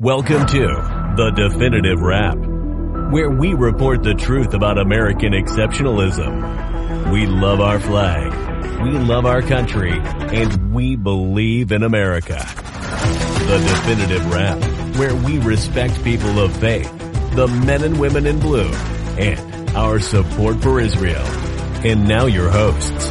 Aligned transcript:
Welcome 0.00 0.46
to 0.46 1.12
The 1.18 1.30
Definitive 1.36 2.00
Wrap, 2.00 2.38
where 3.12 3.28
we 3.28 3.52
report 3.52 4.02
the 4.02 4.14
truth 4.14 4.54
about 4.54 4.78
American 4.78 5.34
exceptionalism. 5.34 7.12
We 7.12 7.26
love 7.26 7.60
our 7.60 7.78
flag, 7.78 8.32
we 8.82 8.92
love 8.92 9.26
our 9.26 9.42
country, 9.42 9.92
and 9.92 10.72
we 10.72 10.96
believe 10.96 11.70
in 11.70 11.82
America. 11.82 12.38
The 12.38 13.58
Definitive 13.58 14.32
Wrap, 14.32 14.96
where 14.96 15.14
we 15.14 15.38
respect 15.38 16.02
people 16.02 16.38
of 16.38 16.56
faith, 16.56 16.90
the 17.34 17.48
men 17.66 17.84
and 17.84 18.00
women 18.00 18.24
in 18.24 18.40
blue, 18.40 18.70
and 19.18 19.68
our 19.76 20.00
support 20.00 20.62
for 20.62 20.80
Israel. 20.80 21.26
And 21.84 22.08
now 22.08 22.24
your 22.24 22.48
hosts, 22.48 23.10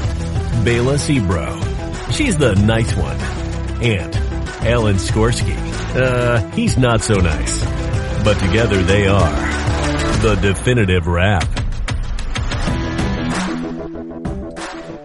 Bela 0.64 0.96
Sebro. 0.96 2.12
She's 2.12 2.36
the 2.36 2.56
nice 2.56 2.96
one. 2.96 3.18
And 3.80 4.16
Alan 4.66 4.96
Skorsky. 4.96 5.69
Uh, 5.96 6.40
he's 6.52 6.78
not 6.78 7.02
so 7.02 7.16
nice. 7.16 7.64
But 8.24 8.38
together 8.40 8.82
they 8.84 9.08
are 9.08 9.32
the 10.22 10.36
definitive 10.36 11.08
wrap. 11.08 11.48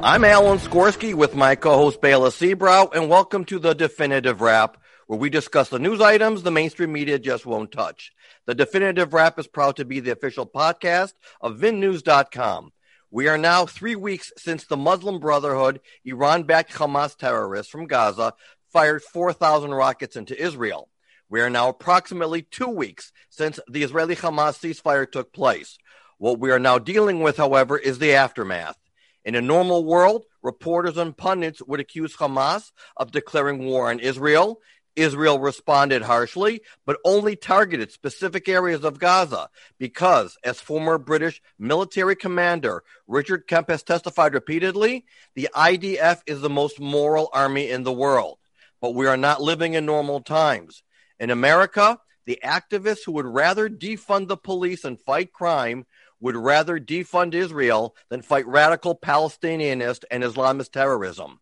I'm 0.03 0.23
Alan 0.25 0.59
Skorsky 0.59 1.15
with 1.15 1.35
my 1.35 1.55
co-host 1.55 2.03
Bela 2.03 2.29
Sebrow, 2.29 2.95
and 2.95 3.09
welcome 3.09 3.47
to 3.47 3.59
the 3.59 3.73
Definitive 3.73 4.43
Wrap, 4.43 4.77
where 5.07 5.19
we 5.19 5.31
discuss 5.31 5.71
the 5.71 5.79
news 5.79 6.03
items 6.03 6.43
the 6.43 6.51
mainstream 6.51 6.93
media 6.93 7.19
just 7.19 7.47
won't 7.47 7.73
touch. 7.73 8.13
The 8.45 8.55
Definitive 8.55 9.15
Wrap 9.15 9.39
is 9.39 9.47
proud 9.47 9.77
to 9.77 9.87
be 9.87 10.01
the 10.01 10.11
official 10.11 10.47
podcast 10.47 11.15
of 11.41 11.57
VinNews.com. 11.57 12.73
We 13.11 13.29
are 13.29 13.39
now 13.39 13.65
three 13.65 13.95
weeks 13.95 14.33
since 14.37 14.65
the 14.65 14.77
Muslim 14.77 15.21
Brotherhood, 15.21 15.81
Iran-backed 16.05 16.73
Hamas 16.73 17.17
terrorists 17.17 17.71
from 17.71 17.87
Gaza, 17.87 18.35
fired 18.75 19.05
4,000 19.05 19.73
rockets 19.73 20.17
into 20.17 20.39
Israel. 20.39 20.89
We 21.31 21.41
are 21.41 21.49
now 21.49 21.69
approximately 21.69 22.43
two 22.43 22.67
weeks 22.67 23.13
since 23.31 23.61
the 23.69 23.85
Israeli 23.85 24.17
Hamas 24.17 24.59
ceasefire 24.59 25.11
took 25.11 25.33
place. 25.33 25.79
What 26.19 26.41
we 26.41 26.51
are 26.51 26.59
now 26.59 26.81
dealing 26.81 27.21
with, 27.21 27.37
however, 27.37 27.79
is 27.79 28.01
the 28.01 28.15
aftermath. 28.15 28.77
In 29.25 29.37
a 29.37 29.41
normal 29.41 29.85
world, 29.85 30.25
reporters 30.43 30.97
and 30.97 31.17
pundits 31.17 31.63
would 31.63 31.79
accuse 31.79 32.17
Hamas 32.17 32.73
of 32.97 33.13
declaring 33.13 33.65
war 33.65 33.91
on 33.91 34.01
Israel. 34.01 34.61
Israel 34.97 35.39
responded 35.39 36.03
harshly, 36.03 36.61
but 36.85 36.99
only 37.05 37.37
targeted 37.37 37.93
specific 37.93 38.49
areas 38.49 38.83
of 38.83 38.99
Gaza 38.99 39.51
because, 39.79 40.37
as 40.43 40.61
former 40.61 40.99
British 40.99 41.41
military 41.61 42.17
commander 42.17 42.83
Richard 43.07 43.47
Kemp 43.47 43.71
has 43.71 43.85
testified 43.85 44.35
repeatedly, 44.35 45.05
the 45.37 45.49
IDF 45.55 46.23
is 46.27 46.41
the 46.41 46.51
most 46.51 46.81
moral 46.81 47.31
army 47.33 47.71
in 47.71 47.85
the 47.85 47.93
world 47.93 48.39
but 48.85 48.95
we 48.95 49.07
are 49.07 49.17
not 49.17 49.41
living 49.41 49.73
in 49.73 49.87
normal 49.87 50.21
times. 50.21 50.83
In 51.19 51.31
America, 51.31 51.99
the 52.27 52.39
activists 52.45 53.07
who 53.07 53.13
would 53.13 53.25
rather 53.25 53.67
defund 53.67 54.29
the 54.29 54.37
police 54.37 54.85
and 54.85 55.01
fight 55.01 55.33
crime 55.33 55.87
would 56.21 56.37
rather 56.37 56.79
defund 56.79 57.33
Israel 57.33 57.97
than 58.11 58.21
fight 58.21 58.47
radical 58.47 58.95
Palestinianist 58.95 60.05
and 60.11 60.23
Islamist 60.23 60.73
terrorism. 60.73 61.41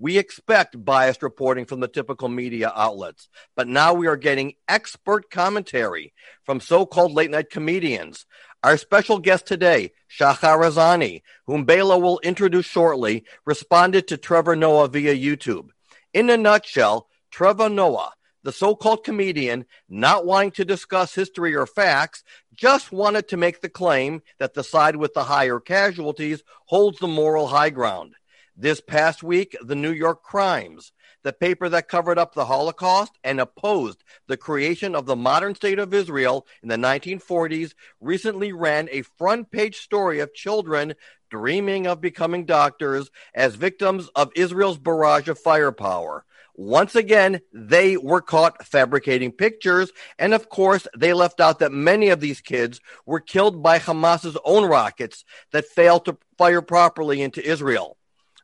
We 0.00 0.18
expect 0.18 0.84
biased 0.84 1.22
reporting 1.22 1.64
from 1.64 1.78
the 1.78 1.86
typical 1.86 2.28
media 2.28 2.72
outlets, 2.74 3.28
but 3.54 3.68
now 3.68 3.94
we 3.94 4.08
are 4.08 4.16
getting 4.16 4.54
expert 4.66 5.30
commentary 5.30 6.12
from 6.42 6.58
so 6.58 6.86
called 6.86 7.12
late 7.12 7.30
night 7.30 7.50
comedians. 7.50 8.26
Our 8.64 8.76
special 8.76 9.20
guest 9.20 9.46
today, 9.46 9.92
Shahar 10.08 10.58
Azani, 10.58 11.22
whom 11.46 11.66
Bela 11.66 12.00
will 12.00 12.18
introduce 12.24 12.66
shortly, 12.66 13.22
responded 13.46 14.08
to 14.08 14.16
Trevor 14.16 14.56
Noah 14.56 14.88
via 14.88 15.14
YouTube. 15.14 15.68
In 16.12 16.28
a 16.28 16.36
nutshell, 16.36 17.06
Trevor 17.30 17.68
Noah, 17.68 18.14
the 18.42 18.50
so 18.50 18.74
called 18.74 19.04
comedian, 19.04 19.64
not 19.88 20.26
wanting 20.26 20.50
to 20.52 20.64
discuss 20.64 21.14
history 21.14 21.54
or 21.54 21.66
facts, 21.66 22.24
just 22.52 22.90
wanted 22.90 23.28
to 23.28 23.36
make 23.36 23.60
the 23.60 23.68
claim 23.68 24.22
that 24.40 24.54
the 24.54 24.64
side 24.64 24.96
with 24.96 25.14
the 25.14 25.24
higher 25.24 25.60
casualties 25.60 26.42
holds 26.66 26.98
the 26.98 27.06
moral 27.06 27.46
high 27.46 27.70
ground. 27.70 28.14
This 28.56 28.80
past 28.80 29.22
week, 29.22 29.56
the 29.64 29.76
New 29.76 29.92
York 29.92 30.24
Crimes, 30.24 30.90
the 31.22 31.32
paper 31.32 31.68
that 31.68 31.88
covered 31.88 32.18
up 32.18 32.34
the 32.34 32.46
Holocaust 32.46 33.16
and 33.22 33.40
opposed 33.40 34.02
the 34.26 34.36
creation 34.36 34.96
of 34.96 35.06
the 35.06 35.16
modern 35.16 35.54
state 35.54 35.78
of 35.78 35.94
Israel 35.94 36.44
in 36.62 36.68
the 36.68 36.76
1940s, 36.76 37.74
recently 38.00 38.52
ran 38.52 38.88
a 38.90 39.02
front 39.02 39.50
page 39.52 39.76
story 39.76 40.18
of 40.18 40.34
children 40.34 40.94
dreaming 41.30 41.86
of 41.86 42.00
becoming 42.00 42.44
doctors 42.44 43.10
as 43.34 43.54
victims 43.54 44.08
of 44.14 44.32
Israel's 44.34 44.78
barrage 44.78 45.28
of 45.28 45.38
firepower. 45.38 46.24
Once 46.54 46.94
again, 46.94 47.40
they 47.54 47.96
were 47.96 48.20
caught 48.20 48.66
fabricating 48.66 49.32
pictures. 49.32 49.90
And 50.18 50.34
of 50.34 50.50
course, 50.50 50.86
they 50.94 51.14
left 51.14 51.40
out 51.40 51.60
that 51.60 51.72
many 51.72 52.10
of 52.10 52.20
these 52.20 52.42
kids 52.42 52.80
were 53.06 53.20
killed 53.20 53.62
by 53.62 53.78
Hamas's 53.78 54.36
own 54.44 54.68
rockets 54.68 55.24
that 55.52 55.64
failed 55.64 56.04
to 56.04 56.18
fire 56.36 56.60
properly 56.60 57.22
into 57.22 57.42
Israel. 57.42 57.96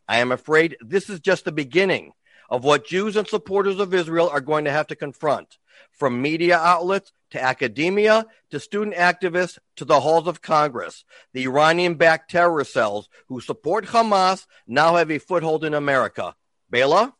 I 0.08 0.18
am 0.18 0.32
afraid 0.32 0.76
this 0.80 1.10
is 1.10 1.20
just 1.20 1.44
the 1.44 1.52
beginning 1.52 2.12
of 2.48 2.64
what 2.64 2.86
Jews 2.86 3.16
and 3.16 3.26
supporters 3.26 3.80
of 3.80 3.92
Israel 3.92 4.28
are 4.28 4.40
going 4.40 4.64
to 4.64 4.70
have 4.70 4.86
to 4.86 4.96
confront 4.96 5.58
from 5.92 6.22
media 6.22 6.58
outlets 6.58 7.12
to 7.30 7.42
academia 7.42 8.26
to 8.50 8.60
student 8.60 8.96
activists 8.96 9.58
to 9.76 9.84
the 9.84 10.00
halls 10.00 10.26
of 10.26 10.42
Congress. 10.42 11.04
The 11.32 11.44
Iranian 11.44 11.94
backed 11.94 12.30
terrorist 12.30 12.72
cells 12.72 13.08
who 13.28 13.40
support 13.40 13.86
Hamas 13.86 14.46
now 14.66 14.96
have 14.96 15.10
a 15.10 15.18
foothold 15.18 15.64
in 15.64 15.74
America. 15.74 16.34
Bela? 16.70 17.14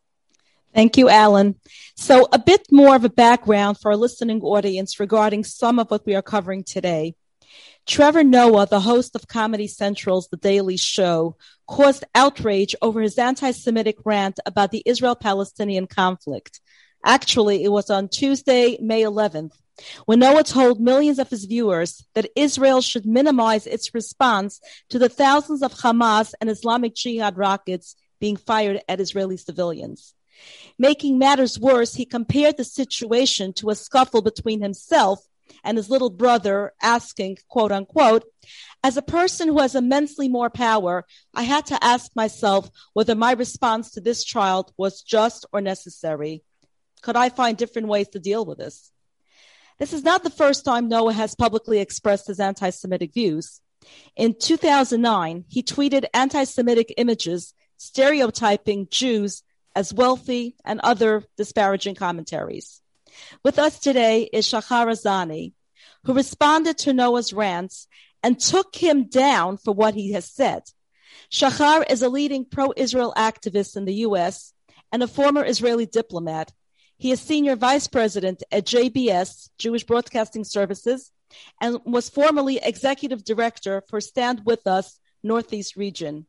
Thank 0.75 0.99
you, 0.99 1.09
Alan. 1.09 1.55
So, 1.97 2.29
a 2.33 2.39
bit 2.39 2.67
more 2.71 2.95
of 2.95 3.05
a 3.05 3.09
background 3.09 3.79
for 3.81 3.93
our 3.93 3.97
listening 3.97 4.43
audience 4.43 5.01
regarding 5.01 5.45
some 5.45 5.79
of 5.79 5.91
what 5.91 6.05
we 6.05 6.15
are 6.15 6.23
covering 6.23 6.65
today. 6.65 7.15
Trevor 7.87 8.25
Noah, 8.25 8.67
the 8.67 8.81
host 8.81 9.15
of 9.15 9.29
Comedy 9.29 9.69
Central's 9.69 10.29
The 10.29 10.37
Daily 10.37 10.77
Show, 10.77 11.37
caused 11.69 12.05
outrage 12.15 12.75
over 12.83 13.01
his 13.01 13.17
anti 13.17 13.53
Semitic 13.53 13.97
rant 14.05 14.41
about 14.45 14.71
the 14.71 14.83
Israel 14.85 15.15
Palestinian 15.15 15.87
conflict. 15.87 16.61
Actually, 17.07 17.63
it 17.63 17.69
was 17.69 17.89
on 17.89 18.09
Tuesday, 18.09 18.77
May 18.81 19.03
11th, 19.03 19.53
when 20.07 20.19
Noah 20.19 20.43
told 20.43 20.81
millions 20.81 21.21
of 21.21 21.31
his 21.31 21.45
viewers 21.45 22.05
that 22.15 22.33
Israel 22.35 22.81
should 22.81 23.07
minimize 23.07 23.65
its 23.65 23.95
response 23.95 24.61
to 24.89 24.99
the 24.99 25.09
thousands 25.09 25.63
of 25.63 25.73
Hamas 25.73 26.35
and 26.41 26.51
Islamic 26.51 26.97
Jihad 26.97 27.39
rockets 27.39 27.95
being 28.19 28.37
fired 28.37 28.81
at 28.89 29.01
Israeli 29.01 29.37
civilians. 29.37 30.15
Making 30.81 31.17
matters 31.17 31.61
worse, 31.61 31.95
he 31.95 32.07
compared 32.07 32.57
the 32.57 32.65
situation 32.65 33.53
to 33.55 33.71
a 33.71 33.77
scuffle 33.77 34.21
between 34.21 34.61
himself 34.61 35.21
and 35.63 35.77
his 35.77 35.89
little 35.89 36.11
brother, 36.11 36.73
asking, 36.83 37.39
quote 37.47 37.71
unquote, 37.71 38.25
as 38.83 38.97
a 38.97 39.03
person 39.03 39.47
who 39.47 39.61
has 39.61 39.77
immensely 39.77 40.29
more 40.29 40.51
power, 40.51 41.05
I 41.33 41.45
had 41.45 41.67
to 41.67 41.85
ask 41.85 42.11
myself 42.17 42.69
whether 42.95 43.15
my 43.15 43.31
response 43.31 43.93
to 43.93 44.01
this 44.01 44.25
child 44.25 44.73
was 44.77 45.03
just 45.03 45.47
or 45.53 45.61
necessary. 45.61 46.43
Could 47.03 47.17
I 47.17 47.29
find 47.29 47.57
different 47.57 47.89
ways 47.89 48.09
to 48.09 48.21
deal 48.21 48.45
with 48.45 48.59
this? 48.59 48.91
This 49.79 49.93
is 49.93 50.03
not 50.03 50.23
the 50.23 50.31
first 50.31 50.65
time 50.65 50.89
Noah 50.89 51.13
has 51.13 51.35
publicly 51.35 51.81
expressed 51.81 52.27
his 52.27 52.41
anti 52.41 52.71
Semitic 52.71 53.13
views. 53.13 53.61
In 54.17 54.35
2009, 54.39 55.45
he 55.49 55.63
tweeted 55.63 56.07
anti 56.15 56.45
Semitic 56.45 56.95
images 56.97 57.55
stereotyping 57.77 58.89
Jews 58.91 59.43
as 59.75 59.93
wealthy 59.93 60.57
and 60.65 60.81
other 60.81 61.25
disparaging 61.37 61.95
commentaries. 61.95 62.81
With 63.45 63.59
us 63.59 63.79
today 63.79 64.29
is 64.33 64.47
Shahar 64.47 64.87
Azani, 64.87 65.53
who 66.05 66.15
responded 66.15 66.79
to 66.79 66.95
Noah's 66.95 67.33
rants 67.33 67.87
and 68.23 68.41
took 68.41 68.75
him 68.75 69.05
down 69.05 69.59
for 69.59 69.73
what 69.73 69.95
he 69.95 70.13
has 70.13 70.25
said. 70.25 70.63
Shahar 71.31 71.85
is 71.89 72.03
a 72.03 72.09
leading 72.09 72.45
pro 72.45 72.73
Israel 72.77 73.13
activist 73.17 73.77
in 73.77 73.85
the 73.85 73.95
U.S. 74.07 74.53
and 74.91 75.03
a 75.03 75.09
former 75.09 75.45
Israeli 75.45 75.87
diplomat 75.87 76.53
he 76.99 77.11
is 77.11 77.21
senior 77.21 77.57
vice 77.57 77.89
president 77.89 78.43
at 78.51 78.67
JBS, 78.67 79.51
Jewish 79.59 79.85
Broadcasting 79.85 80.45
Services, 80.45 81.13
and 81.61 81.79
was 81.85 82.09
formerly 82.09 82.59
executive 82.63 83.25
director 83.25 83.83
for 83.89 84.01
StandWithUs 84.01 84.99
Northeast 85.23 85.77
Region. 85.77 86.27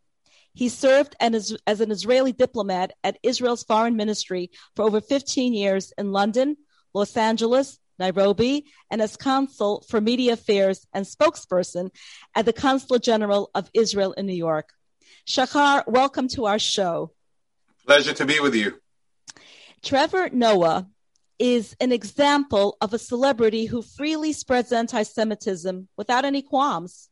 He 0.54 0.70
served 0.70 1.16
as, 1.20 1.56
an 1.68 1.92
Israeli 1.92 2.34
diplomat 2.34 2.94
at 3.04 3.20
Israel's 3.22 3.64
foreign 3.64 3.96
ministry 3.96 4.50
for 4.76 4.84
over 4.84 5.00
15 5.00 5.54
years 5.54 5.94
in 5.98 6.12
London, 6.12 6.58
Los 6.94 7.16
Angeles, 7.16 7.80
Nairobi, 8.00 8.66
and 8.92 9.02
as 9.02 9.16
consul 9.16 9.86
for 9.88 10.02
media 10.02 10.34
affairs 10.34 10.86
and 10.94 11.06
spokesperson 11.06 11.92
at 12.36 12.46
the 12.46 12.54
Consulate 12.54 13.04
General 13.04 13.50
of 13.56 13.70
Israel 13.74 14.14
in 14.14 14.26
New 14.26 14.34
York. 14.34 14.74
Shahar, 15.26 15.84
welcome 15.88 16.28
to 16.30 16.46
our 16.46 16.60
show. 16.60 17.12
Pleasure 17.86 18.14
to 18.14 18.26
be 18.26 18.40
with 18.40 18.56
you. 18.56 18.80
Trevor 19.88 20.30
Noah 20.34 20.86
is 21.40 21.74
an 21.80 21.94
example 21.94 22.76
of 22.82 22.94
a 22.94 23.00
celebrity 23.00 23.68
who 23.68 23.82
freely 23.82 24.34
spreads 24.34 24.74
anti 24.74 25.04
Semitism 25.04 25.88
without 25.96 26.26
any 26.26 26.42
qualms. 26.42 27.08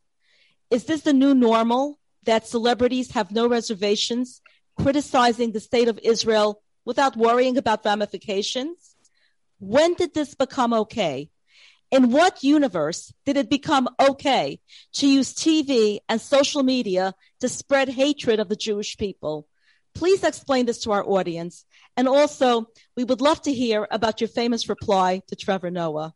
Is 0.70 0.84
this 0.84 1.00
the 1.00 1.14
new 1.14 1.34
normal 1.34 1.98
that 2.24 2.46
celebrities 2.46 3.12
have 3.12 3.30
no 3.30 3.48
reservations 3.48 4.42
criticizing 4.78 5.52
the 5.52 5.60
state 5.60 5.88
of 5.88 5.98
Israel 6.02 6.60
without 6.84 7.16
worrying 7.16 7.56
about 7.56 7.82
ramifications? 7.82 8.94
When 9.58 9.94
did 9.94 10.12
this 10.12 10.34
become 10.34 10.74
okay? 10.74 11.30
In 11.90 12.10
what 12.10 12.44
universe 12.44 13.10
did 13.24 13.38
it 13.38 13.48
become 13.48 13.88
okay 13.98 14.60
to 14.96 15.06
use 15.06 15.32
TV 15.32 16.00
and 16.10 16.20
social 16.20 16.62
media 16.62 17.14
to 17.40 17.48
spread 17.48 17.88
hatred 17.88 18.38
of 18.38 18.50
the 18.50 18.56
Jewish 18.56 18.98
people? 18.98 19.48
Please 19.94 20.22
explain 20.22 20.66
this 20.66 20.80
to 20.80 20.92
our 20.92 21.02
audience. 21.02 21.64
And 21.96 22.08
also, 22.08 22.66
we 22.96 23.04
would 23.04 23.20
love 23.20 23.40
to 23.42 23.52
hear 23.52 23.86
about 23.90 24.20
your 24.20 24.28
famous 24.28 24.68
reply 24.68 25.22
to 25.28 25.36
Trevor 25.36 25.70
Noah. 25.70 26.14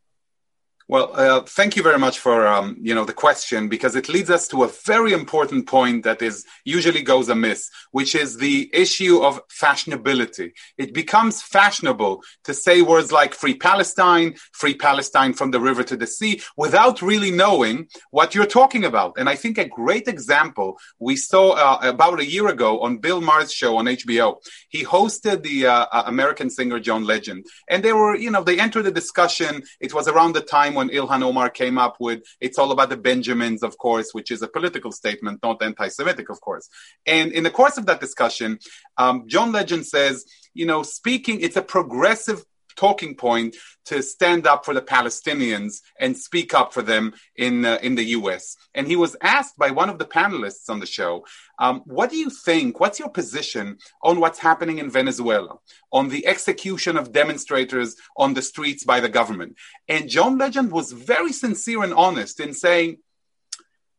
Well, 0.91 1.13
uh, 1.15 1.43
thank 1.43 1.77
you 1.77 1.85
very 1.85 2.01
much 2.01 2.19
for 2.19 2.49
um, 2.49 2.77
you 2.83 2.97
know 2.97 3.05
the 3.05 3.13
question 3.13 3.69
because 3.69 3.95
it 3.95 4.09
leads 4.09 4.29
us 4.29 4.49
to 4.49 4.65
a 4.65 4.73
very 4.87 5.13
important 5.13 5.69
point 5.69 6.03
that 6.03 6.21
is 6.21 6.45
usually 6.65 7.01
goes 7.01 7.29
amiss, 7.29 7.71
which 7.93 8.17
is 8.17 8.39
the 8.39 8.69
issue 8.73 9.23
of 9.23 9.41
fashionability. 9.47 10.51
It 10.79 10.93
becomes 10.93 11.43
fashionable 11.43 12.25
to 12.43 12.53
say 12.53 12.83
words 12.83 13.13
like 13.13 13.35
"free 13.35 13.55
Palestine," 13.55 14.35
"free 14.51 14.75
Palestine 14.75 15.33
from 15.33 15.53
the 15.53 15.61
river 15.61 15.85
to 15.85 15.97
the 15.97 16.09
sea," 16.09 16.43
without 16.57 17.03
really 17.03 17.31
knowing 17.31 17.87
what 18.11 18.35
you're 18.35 18.57
talking 18.61 18.85
about. 18.85 19.13
And 19.17 19.29
I 19.29 19.37
think 19.37 19.59
a 19.59 19.69
great 19.69 20.09
example 20.09 20.77
we 20.99 21.15
saw 21.15 21.53
uh, 21.53 21.79
about 21.89 22.19
a 22.19 22.29
year 22.29 22.49
ago 22.49 22.81
on 22.81 22.99
Bill 22.99 23.21
Maher's 23.21 23.53
show 23.53 23.77
on 23.77 23.85
HBO. 23.85 24.39
He 24.71 24.85
hosted 24.85 25.45
the 25.45 25.67
uh, 25.67 25.87
uh, 25.93 26.03
American 26.07 26.51
singer 26.51 26.81
John 26.81 27.05
Legend, 27.05 27.47
and 27.69 27.81
they 27.85 27.93
were 27.93 28.17
you 28.17 28.33
know 28.33 28.43
they 28.43 28.59
entered 28.59 28.87
the 28.87 28.91
discussion. 28.91 29.63
It 29.79 29.95
was 29.95 30.09
around 30.09 30.33
the 30.33 30.41
time 30.41 30.80
when 30.81 30.89
Ilhan 30.89 31.23
Omar 31.23 31.51
came 31.51 31.77
up 31.77 31.97
with 32.01 32.21
it's 32.41 32.59
all 32.59 32.73
about 32.73 32.89
the 32.89 32.97
Benjamins, 32.97 33.63
of 33.63 33.77
course, 33.77 34.09
which 34.17 34.31
is 34.31 34.41
a 34.41 34.49
political 34.49 34.93
statement, 34.93 35.41
not 35.43 35.63
anti-Semitic, 35.63 36.31
of 36.31 36.41
course. 36.41 36.67
And 37.05 37.33
in 37.33 37.43
the 37.45 37.51
course 37.51 37.77
of 37.77 37.85
that 37.87 38.01
discussion, 38.01 38.59
um, 38.97 39.17
John 39.27 39.53
Legend 39.53 39.85
says, 39.87 40.25
you 40.55 40.65
know, 40.65 40.83
speaking, 40.83 41.37
it's 41.43 41.57
a 41.57 41.63
progressive 41.77 42.41
talking 42.77 43.15
point 43.15 43.57
to 43.87 44.03
stand 44.03 44.47
up 44.47 44.65
for 44.65 44.75
the 44.75 44.83
Palestinians 44.83 45.81
and 45.99 46.17
speak 46.17 46.55
up 46.55 46.73
for 46.73 46.83
them 46.83 47.13
in 47.37 47.65
uh, 47.65 47.79
in 47.83 47.95
the 47.95 48.05
U.S. 48.19 48.57
And 48.75 48.87
he 48.87 48.97
was 48.97 49.17
asked 49.21 49.57
by 49.59 49.71
one 49.71 49.91
of 49.91 49.99
the 49.99 50.05
panelists 50.05 50.69
on 50.69 50.81
the 50.81 50.87
show, 50.87 51.25
um, 51.59 51.83
"What 51.87 52.11
do 52.11 52.17
you 52.17 52.31
think? 52.31 52.79
What's 52.81 52.99
your 52.99 53.11
position 53.11 53.79
on 54.03 54.21
what's 54.21 54.39
happening 54.39 54.79
in 54.79 54.91
Venezuela, 54.91 55.57
on 55.93 56.09
the 56.09 56.27
execution 56.27 56.97
of 56.97 57.13
demonstrators 57.13 57.97
on 58.17 58.35
the 58.35 58.43
streets 58.43 58.85
by 58.85 59.01
the 59.01 59.09
government?" 59.09 59.57
And 59.89 60.09
John 60.09 60.39
Legend 60.39 60.71
was 60.71 60.93
very 60.93 61.33
sincere 61.33 61.83
and 61.83 61.95
honest 61.95 62.41
in 62.41 62.55
saying. 62.55 62.99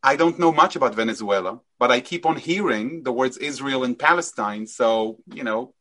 I 0.04 0.16
don't 0.16 0.40
know 0.40 0.52
much 0.52 0.76
about 0.76 0.96
Venezuela, 0.96 1.60
but 1.78 1.92
I 1.92 2.00
keep 2.00 2.26
on 2.26 2.36
hearing 2.36 3.04
the 3.04 3.12
words 3.12 3.38
Israel 3.38 3.84
and 3.84 3.98
Palestine. 3.98 4.66
So, 4.66 5.20
you 5.32 5.44
know, 5.44 5.76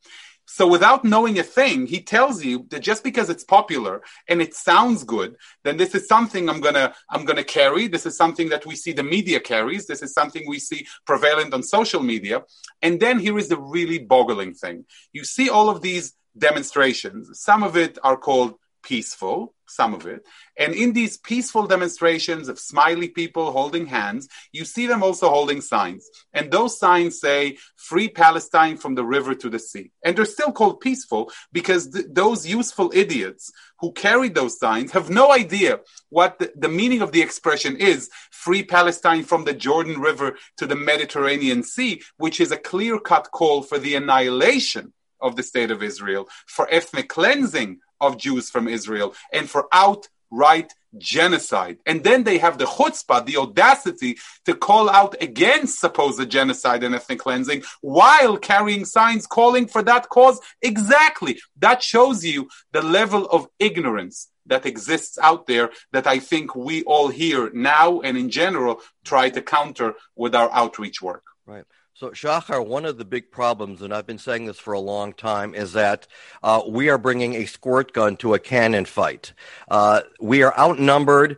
so 0.52 0.66
without 0.66 1.04
knowing 1.04 1.38
a 1.38 1.44
thing, 1.44 1.86
he 1.86 2.02
tells 2.02 2.44
you 2.44 2.66
that 2.70 2.80
just 2.80 3.04
because 3.04 3.30
it's 3.30 3.44
popular 3.44 4.02
and 4.28 4.42
it 4.42 4.52
sounds 4.52 5.04
good, 5.04 5.36
then 5.62 5.76
this 5.76 5.94
is 5.94 6.08
something 6.08 6.48
I'm 6.48 6.60
gonna 6.60 6.92
I'm 7.08 7.24
gonna 7.24 7.44
carry. 7.44 7.86
This 7.86 8.04
is 8.04 8.16
something 8.16 8.48
that 8.48 8.66
we 8.66 8.74
see 8.74 8.92
the 8.92 9.04
media 9.04 9.38
carries. 9.38 9.86
This 9.86 10.02
is 10.02 10.12
something 10.12 10.42
we 10.48 10.58
see 10.58 10.88
prevalent 11.06 11.54
on 11.54 11.62
social 11.62 12.02
media. 12.02 12.42
And 12.82 12.98
then 12.98 13.20
here 13.20 13.38
is 13.38 13.48
the 13.48 13.60
really 13.60 14.00
boggling 14.00 14.54
thing. 14.54 14.86
You 15.12 15.22
see 15.22 15.48
all 15.48 15.70
of 15.70 15.82
these 15.82 16.14
demonstrations. 16.36 17.40
Some 17.40 17.62
of 17.62 17.76
it 17.76 17.96
are 18.02 18.16
called 18.16 18.54
peaceful, 18.82 19.54
some 19.66 19.94
of 19.94 20.06
it. 20.06 20.24
And 20.56 20.74
in 20.74 20.92
these 20.92 21.16
peaceful 21.16 21.66
demonstrations 21.66 22.48
of 22.48 22.58
smiley 22.58 23.08
people 23.08 23.52
holding 23.52 23.86
hands, 23.86 24.28
you 24.52 24.64
see 24.64 24.86
them 24.86 25.02
also 25.02 25.28
holding 25.28 25.60
signs. 25.60 26.08
And 26.32 26.50
those 26.50 26.78
signs 26.78 27.20
say, 27.20 27.58
Free 27.76 28.08
Palestine 28.08 28.76
from 28.76 28.94
the 28.94 29.04
river 29.04 29.34
to 29.34 29.48
the 29.48 29.58
sea. 29.58 29.92
And 30.04 30.16
they're 30.16 30.24
still 30.24 30.52
called 30.52 30.80
peaceful 30.80 31.30
because 31.52 31.90
th- 31.90 32.06
those 32.10 32.46
useful 32.46 32.90
idiots 32.94 33.52
who 33.80 33.92
carried 33.92 34.34
those 34.34 34.58
signs 34.58 34.92
have 34.92 35.08
no 35.08 35.32
idea 35.32 35.80
what 36.10 36.38
the, 36.38 36.52
the 36.56 36.68
meaning 36.68 37.02
of 37.02 37.12
the 37.12 37.22
expression 37.22 37.76
is 37.76 38.10
Free 38.30 38.62
Palestine 38.62 39.24
from 39.24 39.44
the 39.44 39.54
Jordan 39.54 40.00
River 40.00 40.36
to 40.58 40.66
the 40.66 40.76
Mediterranean 40.76 41.62
Sea, 41.62 42.02
which 42.18 42.40
is 42.40 42.52
a 42.52 42.56
clear 42.56 42.98
cut 42.98 43.30
call 43.30 43.62
for 43.62 43.78
the 43.78 43.94
annihilation 43.94 44.92
of 45.20 45.36
the 45.36 45.42
state 45.42 45.70
of 45.70 45.82
Israel, 45.82 46.28
for 46.46 46.66
ethnic 46.70 47.08
cleansing 47.08 47.80
of 48.00 48.18
Jews 48.18 48.50
from 48.50 48.68
Israel 48.68 49.14
and 49.32 49.48
for 49.48 49.68
outright 49.72 50.74
genocide. 50.98 51.78
And 51.86 52.02
then 52.02 52.24
they 52.24 52.38
have 52.38 52.58
the 52.58 52.64
chutzpah, 52.64 53.24
the 53.24 53.36
audacity 53.36 54.18
to 54.44 54.54
call 54.54 54.90
out 54.90 55.14
against 55.20 55.80
supposed 55.80 56.28
genocide 56.30 56.82
and 56.82 56.94
ethnic 56.94 57.20
cleansing 57.20 57.62
while 57.80 58.36
carrying 58.36 58.84
signs 58.84 59.26
calling 59.26 59.66
for 59.66 59.82
that 59.82 60.08
cause. 60.08 60.40
Exactly. 60.62 61.40
That 61.58 61.82
shows 61.82 62.24
you 62.24 62.48
the 62.72 62.82
level 62.82 63.26
of 63.26 63.48
ignorance 63.58 64.28
that 64.46 64.66
exists 64.66 65.18
out 65.22 65.46
there 65.46 65.70
that 65.92 66.06
I 66.06 66.18
think 66.18 66.56
we 66.56 66.82
all 66.82 67.08
here 67.08 67.50
now 67.52 68.00
and 68.00 68.16
in 68.16 68.30
general 68.30 68.80
try 69.04 69.30
to 69.30 69.42
counter 69.42 69.94
with 70.16 70.34
our 70.34 70.50
outreach 70.52 71.00
work. 71.00 71.24
Right. 71.46 71.64
So, 72.00 72.12
Shahar, 72.12 72.62
one 72.62 72.86
of 72.86 72.96
the 72.96 73.04
big 73.04 73.30
problems, 73.30 73.82
and 73.82 73.92
I've 73.92 74.06
been 74.06 74.16
saying 74.16 74.46
this 74.46 74.58
for 74.58 74.72
a 74.72 74.80
long 74.80 75.12
time, 75.12 75.54
is 75.54 75.74
that 75.74 76.06
uh, 76.42 76.62
we 76.66 76.88
are 76.88 76.96
bringing 76.96 77.34
a 77.34 77.44
squirt 77.44 77.92
gun 77.92 78.16
to 78.18 78.32
a 78.32 78.38
cannon 78.38 78.86
fight. 78.86 79.34
Uh, 79.70 80.00
we 80.18 80.42
are 80.42 80.58
outnumbered 80.58 81.36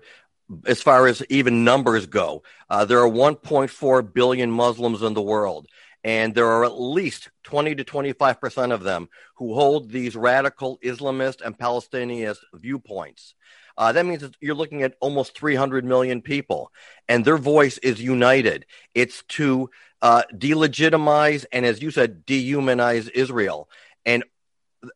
as 0.65 0.81
far 0.81 1.09
as 1.09 1.21
even 1.29 1.65
numbers 1.65 2.07
go. 2.07 2.45
Uh, 2.71 2.85
there 2.85 3.01
are 3.01 3.11
1.4 3.11 4.15
billion 4.15 4.53
Muslims 4.53 5.03
in 5.03 5.15
the 5.15 5.21
world, 5.21 5.67
and 6.05 6.33
there 6.33 6.47
are 6.47 6.65
at 6.65 6.81
least 6.81 7.31
20 7.43 7.75
to 7.75 7.83
25 7.83 8.41
percent 8.41 8.71
of 8.71 8.85
them 8.85 9.09
who 9.39 9.55
hold 9.55 9.91
these 9.91 10.15
radical 10.15 10.79
Islamist 10.85 11.41
and 11.45 11.59
Palestinian 11.59 12.37
viewpoints. 12.55 13.35
Uh, 13.77 13.91
that 13.91 14.07
means 14.07 14.23
you're 14.41 14.55
looking 14.55 14.83
at 14.83 14.95
almost 15.01 15.37
300 15.37 15.85
million 15.85 16.23
people, 16.23 16.71
and 17.09 17.25
their 17.25 17.39
voice 17.39 17.79
is 17.79 18.01
united. 18.01 18.67
It's 18.95 19.23
to 19.31 19.71
uh, 20.03 20.25
delegitimize 20.35 21.47
and, 21.53 21.65
as 21.65 21.81
you 21.81 21.91
said, 21.91 22.27
dehumanize 22.27 23.09
Israel. 23.09 23.71
And 24.05 24.25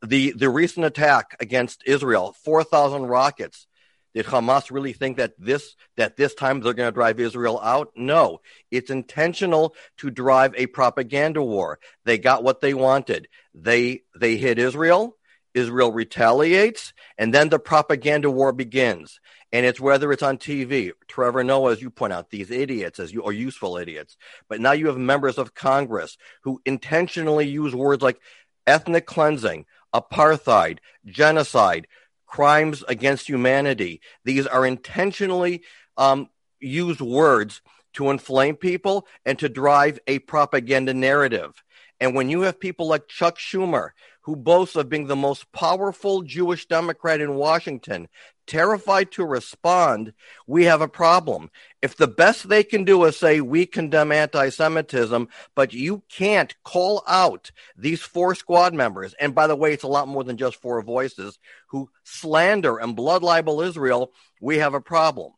the 0.04 0.32
the 0.32 0.50
recent 0.50 0.84
attack 0.84 1.36
against 1.40 1.82
Israel, 1.86 2.34
four 2.44 2.64
thousand 2.64 3.06
rockets. 3.06 3.66
Did 4.14 4.26
Hamas 4.26 4.70
really 4.70 4.94
think 4.94 5.18
that 5.18 5.34
this 5.38 5.76
that 5.96 6.16
this 6.16 6.34
time 6.34 6.60
they're 6.60 6.72
going 6.72 6.88
to 6.88 6.94
drive 6.94 7.20
Israel 7.20 7.60
out? 7.62 7.92
No, 7.94 8.40
it's 8.70 8.90
intentional 8.90 9.76
to 9.98 10.10
drive 10.10 10.54
a 10.56 10.66
propaganda 10.66 11.42
war. 11.42 11.78
They 12.04 12.18
got 12.18 12.42
what 12.42 12.60
they 12.60 12.74
wanted. 12.74 13.28
They 13.54 14.02
they 14.18 14.36
hit 14.36 14.58
Israel. 14.58 15.16
Israel 15.56 15.90
retaliates, 15.90 16.92
and 17.18 17.34
then 17.34 17.48
the 17.48 17.58
propaganda 17.58 18.30
war 18.30 18.52
begins 18.52 19.18
and 19.52 19.64
it's 19.64 19.80
whether 19.80 20.12
it's 20.12 20.22
on 20.22 20.38
TV, 20.38 20.92
Trevor 21.08 21.44
Noah, 21.44 21.72
as 21.72 21.80
you 21.80 21.90
point 21.90 22.12
out, 22.12 22.30
these 22.30 22.50
idiots 22.50 22.98
as 22.98 23.12
you 23.12 23.22
or 23.22 23.32
useful 23.32 23.76
idiots. 23.76 24.16
But 24.48 24.60
now 24.60 24.72
you 24.72 24.88
have 24.88 24.98
members 24.98 25.38
of 25.38 25.54
Congress 25.54 26.18
who 26.42 26.60
intentionally 26.64 27.46
use 27.46 27.74
words 27.74 28.02
like 28.02 28.20
ethnic 28.66 29.06
cleansing, 29.06 29.66
apartheid, 29.94 30.78
genocide, 31.06 31.86
crimes 32.26 32.82
against 32.88 33.28
humanity. 33.28 34.00
These 34.24 34.46
are 34.46 34.66
intentionally 34.66 35.62
um, 35.96 36.28
used 36.60 37.00
words 37.00 37.62
to 37.94 38.10
inflame 38.10 38.56
people 38.56 39.06
and 39.24 39.38
to 39.38 39.48
drive 39.48 40.00
a 40.06 40.18
propaganda 40.18 40.92
narrative. 40.92 41.62
And 41.98 42.14
when 42.14 42.28
you 42.28 42.42
have 42.42 42.60
people 42.60 42.88
like 42.88 43.08
Chuck 43.08 43.38
Schumer, 43.38 43.90
who 44.26 44.34
boasts 44.34 44.74
of 44.74 44.88
being 44.88 45.06
the 45.06 45.14
most 45.14 45.50
powerful 45.52 46.20
Jewish 46.20 46.66
Democrat 46.66 47.20
in 47.20 47.36
Washington, 47.36 48.08
terrified 48.44 49.12
to 49.12 49.24
respond, 49.24 50.12
we 50.48 50.64
have 50.64 50.80
a 50.80 50.88
problem. 50.88 51.48
If 51.80 51.96
the 51.96 52.08
best 52.08 52.48
they 52.48 52.64
can 52.64 52.82
do 52.82 53.04
is 53.04 53.16
say, 53.16 53.40
we 53.40 53.66
condemn 53.66 54.10
anti 54.10 54.48
Semitism, 54.48 55.28
but 55.54 55.72
you 55.72 56.02
can't 56.08 56.56
call 56.64 57.04
out 57.06 57.52
these 57.76 58.02
four 58.02 58.34
squad 58.34 58.74
members, 58.74 59.14
and 59.20 59.32
by 59.32 59.46
the 59.46 59.54
way, 59.54 59.72
it's 59.72 59.84
a 59.84 59.88
lot 59.88 60.08
more 60.08 60.24
than 60.24 60.36
just 60.36 60.56
four 60.56 60.82
voices, 60.82 61.38
who 61.68 61.88
slander 62.02 62.78
and 62.78 62.96
blood 62.96 63.22
libel 63.22 63.60
Israel, 63.60 64.10
we 64.40 64.58
have 64.58 64.74
a 64.74 64.80
problem. 64.80 65.34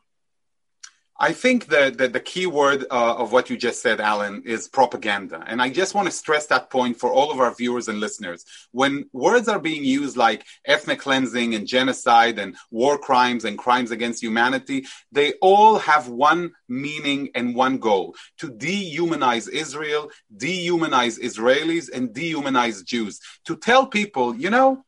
I 1.20 1.32
think 1.32 1.66
that 1.66 1.98
the, 1.98 2.06
the, 2.06 2.20
key 2.20 2.46
word 2.46 2.84
uh, 2.92 3.16
of 3.16 3.32
what 3.32 3.50
you 3.50 3.56
just 3.56 3.82
said, 3.82 4.00
Alan, 4.00 4.42
is 4.46 4.68
propaganda. 4.68 5.42
And 5.48 5.60
I 5.60 5.68
just 5.68 5.92
want 5.92 6.06
to 6.06 6.12
stress 6.12 6.46
that 6.46 6.70
point 6.70 6.96
for 6.96 7.12
all 7.12 7.32
of 7.32 7.40
our 7.40 7.52
viewers 7.52 7.88
and 7.88 7.98
listeners. 7.98 8.44
When 8.70 9.10
words 9.12 9.48
are 9.48 9.58
being 9.58 9.82
used 9.82 10.16
like 10.16 10.46
ethnic 10.64 11.00
cleansing 11.00 11.56
and 11.56 11.66
genocide 11.66 12.38
and 12.38 12.54
war 12.70 12.98
crimes 12.98 13.44
and 13.44 13.58
crimes 13.58 13.90
against 13.90 14.22
humanity, 14.22 14.86
they 15.10 15.32
all 15.42 15.78
have 15.78 16.06
one 16.06 16.52
meaning 16.68 17.30
and 17.34 17.52
one 17.52 17.78
goal 17.78 18.14
to 18.38 18.48
dehumanize 18.48 19.48
Israel, 19.48 20.12
dehumanize 20.36 21.18
Israelis, 21.18 21.90
and 21.92 22.10
dehumanize 22.10 22.84
Jews. 22.84 23.18
To 23.46 23.56
tell 23.56 23.86
people, 23.86 24.36
you 24.36 24.50
know, 24.50 24.84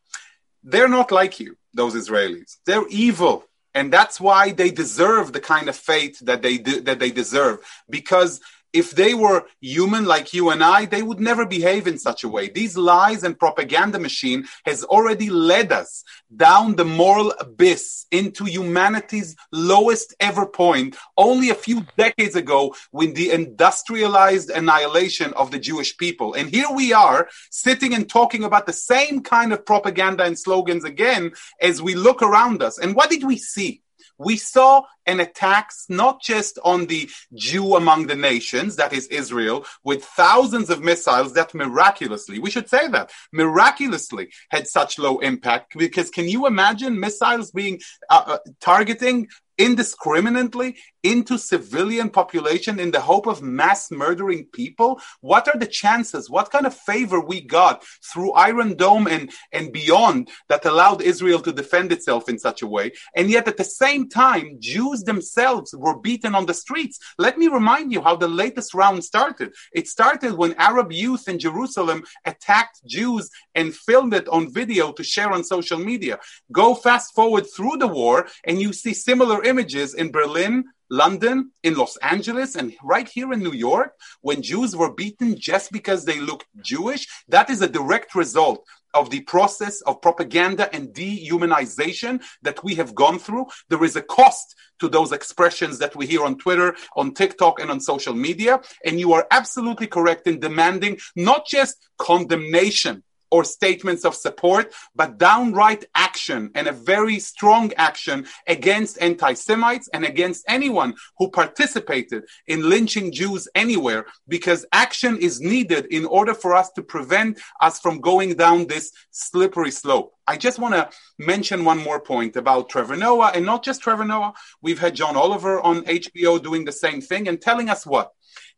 they're 0.63 0.89
not 0.89 1.11
like 1.11 1.41
you, 1.41 1.57
those 1.75 1.95
Israelis. 1.95 2.59
They're 2.67 2.87
evil 2.89 3.47
and 3.75 3.93
that's 3.93 4.21
why 4.21 4.53
they 4.53 4.71
deserve 4.71 5.33
the 5.33 5.41
kind 5.41 5.69
of 5.69 5.77
fate 5.77 6.19
that 6.23 6.43
they 6.43 6.59
do, 6.59 6.81
that 6.83 6.99
they 6.99 7.11
deserve. 7.11 7.59
Because 7.89 8.41
if 8.73 8.93
they 8.93 9.15
were 9.15 9.45
human 9.61 10.05
like 10.05 10.33
you 10.33 10.51
and 10.51 10.63
I, 10.63 10.85
they 10.85 11.03
would 11.03 11.21
never 11.21 11.47
behave 11.47 11.87
in 11.87 11.99
such 11.99 12.25
a 12.25 12.29
way. 12.29 12.49
These 12.49 12.77
lies 12.77 13.25
and 13.25 13.39
propaganda 13.39 13.99
machine 13.99 14.45
has 14.65 14.85
already 14.85 15.31
led 15.31 15.73
us 15.73 16.05
down 16.37 16.77
the 16.77 16.85
moral 16.85 17.33
abyss 17.41 18.07
into 18.11 18.45
humanity's 18.45 19.37
lowest 19.53 20.15
ever 20.21 20.47
point 20.47 20.97
only 21.17 21.51
a 21.51 21.55
few 21.55 21.87
decades 21.97 22.37
ago 22.37 22.75
when 22.91 23.13
the 23.15 23.31
industrialized 23.31 24.51
annihilation 24.51 25.33
of 25.35 25.51
the 25.51 25.59
Jewish 25.59 25.97
people. 25.97 26.35
And 26.35 26.49
here 26.49 26.69
we 26.73 26.93
are 26.93 27.29
sitting 27.51 27.95
and 27.95 28.09
talking 28.09 28.45
about 28.45 28.67
the 28.67 28.73
same 28.73 29.23
kind 29.23 29.53
of 29.53 29.67
propaganda 29.67 30.25
and 30.25 30.39
slogans 30.39 30.85
again 30.85 31.33
as 31.61 31.83
we 31.83 31.95
look 31.95 32.23
around 32.23 32.63
us. 32.63 32.79
And 32.79 32.95
what 32.95 33.11
did 33.11 33.25
we 33.25 33.37
see? 33.37 33.83
We 34.21 34.37
saw 34.37 34.83
an 35.07 35.19
attack 35.19 35.71
not 35.89 36.21
just 36.23 36.59
on 36.63 36.87
the 36.87 37.09
Jew 37.35 37.75
among 37.77 38.07
the 38.07 38.15
nations, 38.15 38.77
that 38.77 38.93
is 38.93 39.07
Israel, 39.07 39.65
with 39.83 40.05
thousands 40.05 40.69
of 40.69 40.83
missiles 40.83 41.33
that 41.33 41.55
miraculously, 41.55 42.39
we 42.39 42.51
should 42.51 42.69
say 42.69 42.87
that, 42.89 43.11
miraculously 43.33 44.31
had 44.51 44.69
such 44.69 44.99
low 44.99 45.19
impact. 45.21 45.77
Because 45.77 46.11
can 46.11 46.29
you 46.29 46.47
imagine 46.47 47.01
missiles 47.01 47.51
being 47.51 47.81
uh, 48.11 48.25
uh, 48.27 48.39
targeting 48.61 49.29
indiscriminately 49.57 50.77
into 51.03 51.39
civilian 51.39 52.11
population 52.11 52.79
in 52.79 52.91
the 52.91 53.01
hope 53.01 53.27
of 53.27 53.43
mass 53.43 53.91
murdering 53.91 54.47
people? 54.47 55.01
What 55.21 55.49
are 55.49 55.59
the 55.59 55.67
chances? 55.67 56.29
What 56.31 56.51
kind 56.51 56.67
of 56.67 56.75
favor 56.75 57.21
we 57.21 57.41
got 57.41 57.85
through 58.13 58.33
iron 58.33 58.75
dome 58.75 59.07
and 59.07 59.31
and 59.53 59.73
beyond 59.73 60.31
that 60.49 60.65
allowed 60.65 61.03
israel 61.03 61.41
to 61.41 61.53
defend 61.53 61.93
itself 61.93 62.29
in 62.29 62.39
such 62.39 62.63
a 62.63 62.67
way? 62.67 62.93
And 63.15 63.31
yet 63.31 63.49
at 63.49 63.57
the 63.57 63.65
same 63.65 64.09
time 64.09 64.57
jews 64.59 65.03
themselves 65.03 65.75
were 65.75 65.99
beaten 65.99 66.35
on 66.35 66.47
the 66.47 66.55
streets. 66.55 66.99
Let 67.19 67.39
me 67.39 67.49
remind 67.49 67.93
you 67.93 68.01
how 68.01 68.17
the 68.17 68.29
latest 68.29 68.75
round 68.75 69.05
started. 69.05 69.55
It 69.73 69.89
started 69.89 70.35
when 70.35 70.55
arab 70.55 70.93
youth 70.93 71.29
in 71.29 71.39
jerusalem 71.39 72.05
attacked 72.25 72.85
jews 72.87 73.31
and 73.55 73.75
filmed 73.75 74.15
it 74.15 74.29
on 74.29 74.53
video 74.53 74.93
to 74.93 75.03
share 75.03 75.33
on 75.33 75.45
social 75.45 75.79
media. 75.79 76.19
Go 76.53 76.75
fast 76.75 77.15
forward 77.15 77.47
through 77.55 77.77
the 77.79 77.89
war 77.89 78.27
and 78.45 78.61
you 78.61 78.73
see 78.73 78.95
similar 78.95 79.43
images 79.45 79.95
in 79.95 80.11
Berlin, 80.11 80.65
London, 80.91 81.53
in 81.63 81.75
Los 81.75 81.97
Angeles, 81.99 82.57
and 82.57 82.75
right 82.83 83.09
here 83.09 83.33
in 83.33 83.41
New 83.41 83.53
York, 83.53 83.95
when 84.23 84.43
Jews 84.43 84.75
were 84.75 84.93
beaten 84.93 85.39
just 85.39 85.71
because 85.71 86.05
they 86.05 86.21
looked 86.21 86.47
Jewish, 86.61 87.07
that 87.29 87.49
is 87.49 87.63
a 87.63 87.69
direct 87.69 88.15
result 88.15 88.65
of 88.93 89.11
the 89.11 89.21
process 89.21 89.81
of 89.83 90.03
propaganda 90.03 90.73
and 90.75 90.89
dehumanization 90.89 92.21
that 92.43 92.63
we 92.65 92.75
have 92.75 92.95
gone 92.95 93.19
through. 93.19 93.47
There 93.69 93.85
is 93.85 93.97
a 93.97 94.03
cost 94.03 94.57
to 94.81 94.89
those 94.89 95.13
expressions 95.13 95.79
that 95.79 95.95
we 95.95 96.07
hear 96.07 96.25
on 96.25 96.39
Twitter, 96.39 96.75
on 96.97 97.15
TikTok, 97.15 97.61
and 97.61 97.71
on 97.71 97.81
social 97.81 98.15
media. 98.15 98.61
And 98.85 98.99
you 98.99 99.13
are 99.13 99.27
absolutely 99.31 99.87
correct 99.87 100.27
in 100.27 100.41
demanding 100.41 100.99
not 101.15 101.47
just 101.47 101.89
condemnation 101.99 103.05
or 103.31 103.45
statements 103.45 104.05
of 104.05 104.15
support, 104.15 104.73
but 104.95 105.19
downright 105.19 105.85
action 105.95 106.51
and 106.55 106.67
a 106.67 106.73
very 106.73 107.19
strong 107.19 107.73
action 107.77 108.27
against 108.47 109.01
anti 109.01 109.35
Semites 109.35 109.89
and 109.93 110.05
against 110.05 110.45
anyone 110.49 110.95
who 111.19 111.31
participated 111.31 112.25
in 112.47 112.69
lynching 112.69 113.13
Jews 113.13 113.49
anywhere, 113.55 114.07
because 114.29 114.67
action 114.73 115.17
is 115.19 115.41
needed 115.41 115.87
in 115.87 116.07
order 116.07 116.35
for 116.35 116.55
us 116.55 116.71
to 116.73 116.83
prevent 116.83 117.41
us 117.61 117.81
from 117.81 118.01
going 118.01 118.35
down 118.35 118.67
this 118.67 118.93
slippery 119.11 119.71
slope. 119.71 120.15
I 120.27 120.37
just 120.37 120.59
want 120.59 120.75
to 120.75 120.89
mention 121.19 121.65
one 121.65 121.79
more 121.79 122.01
point 122.01 122.37
about 122.37 122.69
Trevor 122.69 122.97
Noah, 122.97 123.33
and 123.35 123.47
not 123.47 123.65
just 123.65 123.83
Trevor 123.83 124.05
Noah. 124.05 124.35
We've 124.63 124.79
had 124.79 124.95
John 124.95 125.17
Oliver 125.17 125.61
on 125.61 125.85
HBO 125.85 126.43
doing 126.43 126.65
the 126.65 126.73
same 126.73 127.01
thing 127.01 127.29
and 127.29 127.41
telling 127.41 127.69
us 127.69 127.87
what? 127.87 128.13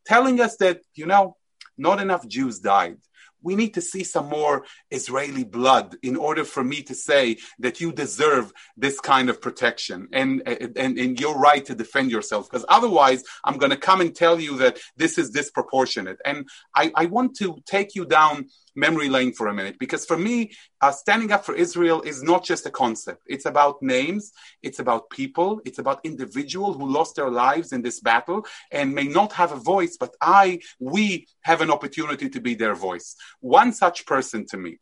Telling 0.05 0.41
us 0.41 0.57
that, 0.57 0.81
you 0.95 1.07
know, 1.07 1.37
not 1.79 2.01
enough 2.01 2.27
Jews 2.29 2.59
died 2.59 2.99
we 3.43 3.55
need 3.55 3.75
to 3.75 3.81
see 3.81 4.05
some 4.05 4.29
more 4.29 4.65
Israeli 4.91 5.45
blood 5.45 5.97
in 6.03 6.17
order 6.17 6.45
for 6.45 6.65
me 6.65 6.83
to 6.83 6.95
say 6.95 7.39
that 7.59 7.81
you 7.81 7.93
deserve 7.93 8.53
this 8.77 9.01
kind 9.01 9.29
of 9.29 9.41
protection 9.41 10.09
and, 10.13 10.43
and, 10.47 10.99
and 10.99 11.21
your 11.21 11.39
right 11.39 11.65
to 11.67 11.75
defend 11.75 12.11
yourself. 12.11 12.49
Because 12.49 12.65
otherwise, 12.69 13.25
I'm 13.45 13.59
going 13.59 13.71
to 13.71 13.77
come 13.77 14.01
and 14.01 14.15
tell 14.15 14.41
you 14.41 14.59
that 14.59 14.79
this 14.97 15.19
is 15.19 15.31
disproportionate. 15.31 16.19
And 16.25 16.49
I, 16.75 16.93
I 16.95 17.07
want 17.07 17.37
to 17.37 17.59
take 17.67 17.95
you 17.95 18.05
down 18.05 18.49
memory 18.75 19.09
lane 19.09 19.33
for 19.33 19.49
a 19.49 19.55
minute 19.55 19.77
because 19.79 20.05
for 20.07 20.17
me 20.17 20.53
uh, 20.81 20.91
standing 20.91 21.33
up 21.33 21.45
for 21.45 21.55
israel 21.55 22.03
is 22.03 22.23
not 22.23 22.45
just 22.45 22.67
a 22.67 22.71
concept. 22.71 23.23
It's 23.27 23.47
about 23.47 23.83
names 23.83 24.33
it's 24.63 24.79
about 24.79 25.11
people 25.11 25.61
it's 25.65 25.79
about 25.79 26.01
individuals 26.05 26.77
who 26.77 26.87
lost 26.87 27.17
their 27.17 27.31
lives 27.31 27.73
in 27.73 27.83
this 27.83 28.01
battle 28.01 28.47
and 28.71 28.95
may 28.95 29.05
not 29.05 29.33
have 29.33 29.53
a 29.53 29.57
voice 29.57 29.97
but 29.99 30.15
i 30.21 30.59
we 30.79 31.27
have 31.43 31.61
an 31.61 31.71
opportunity 31.71 32.29
to 32.31 32.41
be 32.41 32.55
their 32.55 32.75
voice. 32.75 33.17
One 33.41 33.73
such 33.73 34.07
person 34.07 34.47
to 34.51 34.57
me 34.57 34.79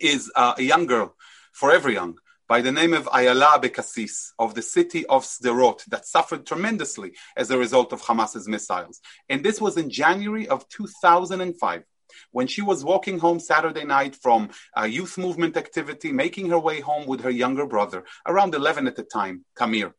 is 0.00 0.30
uh, 0.36 0.54
a 0.58 0.62
young 0.62 0.86
girl 0.86 1.14
forever 1.52 1.90
young 1.90 2.18
by 2.48 2.62
the 2.62 2.72
name 2.72 2.94
of 2.94 3.08
Ayala 3.12 3.58
Abekassis 3.58 4.32
of 4.38 4.54
the 4.54 4.62
city 4.62 5.04
of 5.06 5.24
Sderot 5.24 5.84
that 5.86 6.06
suffered 6.06 6.46
tremendously 6.46 7.12
as 7.36 7.50
a 7.50 7.58
result 7.58 7.92
of 7.92 8.00
Hamas's 8.00 8.48
missiles. 8.48 9.00
And 9.28 9.44
this 9.44 9.60
was 9.60 9.76
in 9.76 9.90
January 9.90 10.48
of 10.48 10.66
2005 10.70 11.84
when 12.32 12.46
she 12.46 12.62
was 12.62 12.84
walking 12.84 13.18
home 13.18 13.40
Saturday 13.40 13.84
night 13.84 14.16
from 14.16 14.50
a 14.74 14.86
youth 14.86 15.18
movement 15.18 15.56
activity, 15.56 16.12
making 16.12 16.50
her 16.50 16.58
way 16.58 16.80
home 16.80 17.06
with 17.06 17.20
her 17.22 17.30
younger 17.30 17.66
brother, 17.66 18.04
around 18.26 18.54
11 18.54 18.86
at 18.86 18.96
the 18.96 19.02
time, 19.02 19.44
Kamir. 19.56 19.92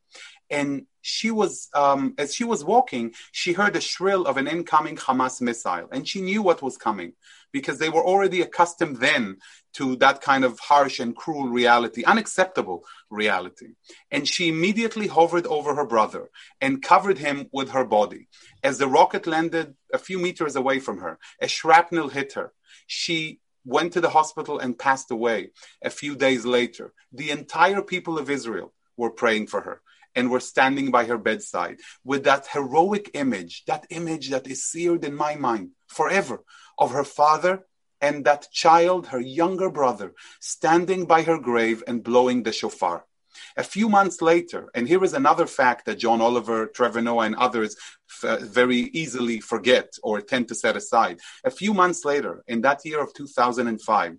And 0.49 0.85
she 1.01 1.31
was, 1.31 1.69
um, 1.73 2.15
as 2.17 2.33
she 2.33 2.43
was 2.43 2.63
walking, 2.63 3.13
she 3.31 3.53
heard 3.53 3.73
the 3.73 3.81
shrill 3.81 4.25
of 4.25 4.37
an 4.37 4.47
incoming 4.47 4.97
Hamas 4.97 5.41
missile, 5.41 5.87
and 5.91 6.07
she 6.07 6.21
knew 6.21 6.41
what 6.41 6.61
was 6.61 6.77
coming 6.77 7.13
because 7.51 7.79
they 7.79 7.89
were 7.89 8.05
already 8.05 8.41
accustomed 8.41 8.97
then 8.97 9.37
to 9.73 9.95
that 9.97 10.21
kind 10.21 10.43
of 10.43 10.59
harsh 10.59 10.99
and 10.99 11.15
cruel 11.15 11.47
reality, 11.49 12.03
unacceptable 12.03 12.83
reality. 13.09 13.69
And 14.11 14.27
she 14.27 14.49
immediately 14.49 15.07
hovered 15.07 15.47
over 15.47 15.75
her 15.75 15.85
brother 15.85 16.29
and 16.61 16.81
covered 16.81 17.17
him 17.17 17.47
with 17.51 17.69
her 17.71 17.85
body. 17.85 18.27
As 18.63 18.77
the 18.77 18.87
rocket 18.87 19.27
landed 19.27 19.75
a 19.93 19.97
few 19.97 20.19
meters 20.19 20.55
away 20.55 20.79
from 20.79 20.99
her, 20.99 21.19
a 21.41 21.47
shrapnel 21.47 22.09
hit 22.09 22.33
her. 22.33 22.53
She 22.87 23.39
went 23.65 23.93
to 23.93 24.01
the 24.01 24.09
hospital 24.09 24.59
and 24.59 24.77
passed 24.77 25.11
away 25.11 25.51
a 25.83 25.89
few 25.89 26.15
days 26.15 26.45
later. 26.45 26.93
The 27.11 27.31
entire 27.31 27.81
people 27.81 28.17
of 28.17 28.29
Israel 28.29 28.73
were 28.97 29.11
praying 29.11 29.47
for 29.47 29.61
her 29.61 29.81
and 30.15 30.29
were 30.29 30.39
standing 30.39 30.91
by 30.91 31.05
her 31.05 31.17
bedside 31.17 31.77
with 32.03 32.23
that 32.23 32.47
heroic 32.47 33.11
image, 33.13 33.63
that 33.65 33.85
image 33.89 34.29
that 34.29 34.47
is 34.47 34.65
seared 34.65 35.05
in 35.05 35.15
my 35.15 35.35
mind 35.35 35.69
forever 35.87 36.43
of 36.77 36.91
her 36.91 37.03
father 37.03 37.65
and 38.01 38.25
that 38.25 38.47
child, 38.51 39.07
her 39.07 39.19
younger 39.19 39.69
brother, 39.69 40.13
standing 40.39 41.05
by 41.05 41.23
her 41.23 41.37
grave 41.37 41.83
and 41.87 42.03
blowing 42.03 42.43
the 42.43 42.51
shofar. 42.51 43.05
A 43.57 43.63
few 43.63 43.89
months 43.89 44.21
later, 44.21 44.69
and 44.73 44.87
here 44.87 45.03
is 45.03 45.13
another 45.13 45.45
fact 45.45 45.85
that 45.85 45.99
John 45.99 46.21
Oliver, 46.21 46.67
Trevor 46.67 47.01
Noah, 47.01 47.25
and 47.25 47.35
others 47.35 47.75
f- 48.09 48.23
uh, 48.23 48.45
very 48.45 48.77
easily 48.77 49.39
forget 49.39 49.93
or 50.03 50.21
tend 50.21 50.47
to 50.49 50.55
set 50.55 50.75
aside. 50.75 51.19
A 51.43 51.51
few 51.51 51.73
months 51.73 52.05
later, 52.05 52.43
in 52.47 52.61
that 52.61 52.83
year 52.85 53.01
of 53.01 53.13
2005, 53.13 54.17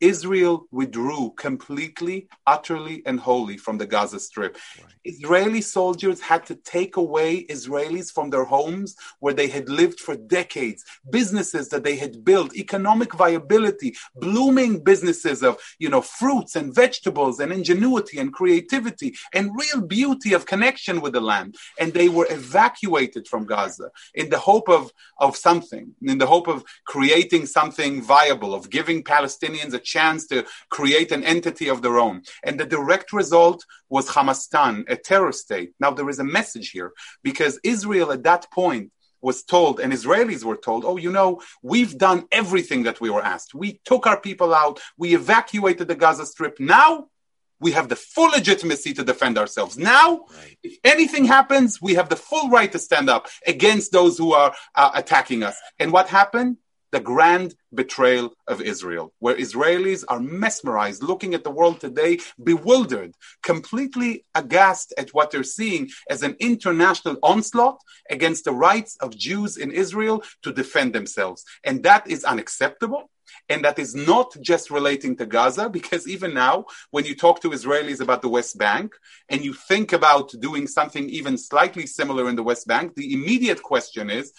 Israel 0.00 0.66
withdrew 0.70 1.32
completely, 1.36 2.28
utterly, 2.46 3.02
and 3.06 3.20
wholly 3.20 3.56
from 3.56 3.78
the 3.78 3.86
Gaza 3.86 4.18
Strip. 4.18 4.56
Right. 4.78 4.94
Israeli 5.04 5.60
soldiers 5.60 6.20
had 6.20 6.44
to 6.46 6.54
take 6.54 6.96
away 6.96 7.44
Israelis 7.46 8.12
from 8.12 8.30
their 8.30 8.44
homes 8.44 8.96
where 9.20 9.34
they 9.34 9.48
had 9.48 9.68
lived 9.68 10.00
for 10.00 10.16
decades, 10.16 10.84
businesses 11.10 11.68
that 11.68 11.84
they 11.84 11.96
had 11.96 12.24
built, 12.24 12.54
economic 12.56 13.14
viability, 13.14 13.94
blooming 14.16 14.82
businesses 14.82 15.42
of, 15.42 15.58
you 15.78 15.88
know, 15.88 16.02
fruits 16.02 16.56
and 16.56 16.74
vegetables 16.74 17.40
and 17.40 17.52
ingenuity 17.52 18.18
and 18.18 18.32
creativity 18.32 19.14
and 19.34 19.50
real 19.54 19.86
beauty 19.86 20.32
of 20.32 20.46
connection 20.46 21.00
with 21.00 21.12
the 21.12 21.20
land. 21.20 21.56
And 21.78 21.92
they 21.92 22.08
were 22.08 22.26
evacuated 22.30 23.28
from 23.28 23.46
Gaza 23.46 23.90
in 24.14 24.30
the 24.30 24.38
hope 24.38 24.68
of, 24.68 24.92
of 25.18 25.36
something, 25.36 25.94
in 26.02 26.18
the 26.18 26.26
hope 26.26 26.48
of 26.48 26.64
creating 26.86 27.46
something 27.46 28.02
viable, 28.02 28.54
of 28.54 28.70
giving 28.70 29.02
Palestinians 29.02 29.74
a 29.74 29.78
chance 29.96 30.20
to 30.32 30.38
create 30.76 31.10
an 31.16 31.24
entity 31.34 31.68
of 31.70 31.78
their 31.82 31.98
own. 32.06 32.16
And 32.46 32.54
the 32.56 32.72
direct 32.76 33.08
result 33.20 33.58
was 33.94 34.08
Hamastan, 34.14 34.74
a 34.94 34.96
terror 35.08 35.34
state. 35.44 35.70
Now, 35.82 35.90
there 35.92 36.10
is 36.12 36.20
a 36.20 36.32
message 36.38 36.68
here 36.76 36.90
because 37.28 37.54
Israel 37.74 38.08
at 38.16 38.26
that 38.30 38.44
point 38.60 38.86
was 39.28 39.42
told, 39.54 39.74
and 39.80 39.92
Israelis 39.92 40.44
were 40.44 40.60
told, 40.68 40.80
oh, 40.84 40.98
you 41.06 41.12
know, 41.18 41.30
we've 41.72 41.96
done 42.08 42.20
everything 42.42 42.84
that 42.84 43.00
we 43.02 43.10
were 43.14 43.26
asked. 43.34 43.54
We 43.54 43.80
took 43.90 44.06
our 44.06 44.20
people 44.28 44.50
out, 44.62 44.80
we 45.02 45.08
evacuated 45.14 45.86
the 45.88 46.00
Gaza 46.02 46.26
Strip. 46.32 46.54
Now, 46.58 46.90
we 47.64 47.72
have 47.72 47.88
the 47.92 47.96
full 48.14 48.30
legitimacy 48.30 48.94
to 48.94 49.04
defend 49.04 49.36
ourselves. 49.36 49.76
Now, 49.76 50.08
right. 50.20 50.56
if 50.62 50.78
anything 50.94 51.26
happens, 51.26 51.70
we 51.86 51.92
have 51.98 52.08
the 52.08 52.16
full 52.16 52.48
right 52.48 52.72
to 52.72 52.78
stand 52.78 53.08
up 53.10 53.28
against 53.46 53.92
those 53.92 54.16
who 54.16 54.32
are 54.32 54.54
uh, 54.74 54.90
attacking 54.94 55.42
us. 55.42 55.56
And 55.78 55.92
what 55.92 56.08
happened? 56.08 56.56
The 56.92 57.00
grand 57.00 57.54
betrayal 57.72 58.32
of 58.46 58.60
Israel, 58.60 59.12
where 59.18 59.36
Israelis 59.36 60.04
are 60.08 60.20
mesmerized, 60.20 61.02
looking 61.02 61.34
at 61.34 61.44
the 61.44 61.50
world 61.50 61.80
today, 61.80 62.18
bewildered, 62.42 63.14
completely 63.42 64.24
aghast 64.34 64.92
at 64.98 65.10
what 65.10 65.30
they're 65.30 65.42
seeing 65.42 65.88
as 66.08 66.22
an 66.22 66.36
international 66.40 67.16
onslaught 67.22 67.80
against 68.10 68.44
the 68.44 68.52
rights 68.52 68.96
of 69.00 69.16
Jews 69.16 69.56
in 69.56 69.70
Israel 69.70 70.22
to 70.42 70.52
defend 70.52 70.92
themselves. 70.92 71.44
And 71.64 71.82
that 71.84 72.08
is 72.10 72.24
unacceptable. 72.24 73.10
And 73.48 73.64
that 73.64 73.78
is 73.78 73.94
not 73.94 74.36
just 74.40 74.70
relating 74.70 75.16
to 75.16 75.26
Gaza, 75.26 75.68
because 75.78 76.08
even 76.08 76.34
now, 76.34 76.66
when 76.90 77.04
you 77.04 77.14
talk 77.14 77.40
to 77.42 77.50
Israelis 77.50 78.00
about 78.00 78.22
the 78.22 78.28
West 78.28 78.58
Bank 78.58 78.94
and 79.28 79.44
you 79.44 79.54
think 79.54 79.92
about 79.92 80.32
doing 80.40 80.66
something 80.66 81.08
even 81.08 81.38
slightly 81.38 81.86
similar 81.86 82.28
in 82.28 82.36
the 82.36 82.42
West 82.42 82.66
Bank, 82.66 82.94
the 82.96 83.12
immediate 83.12 83.62
question 83.62 84.10
is 84.10 84.32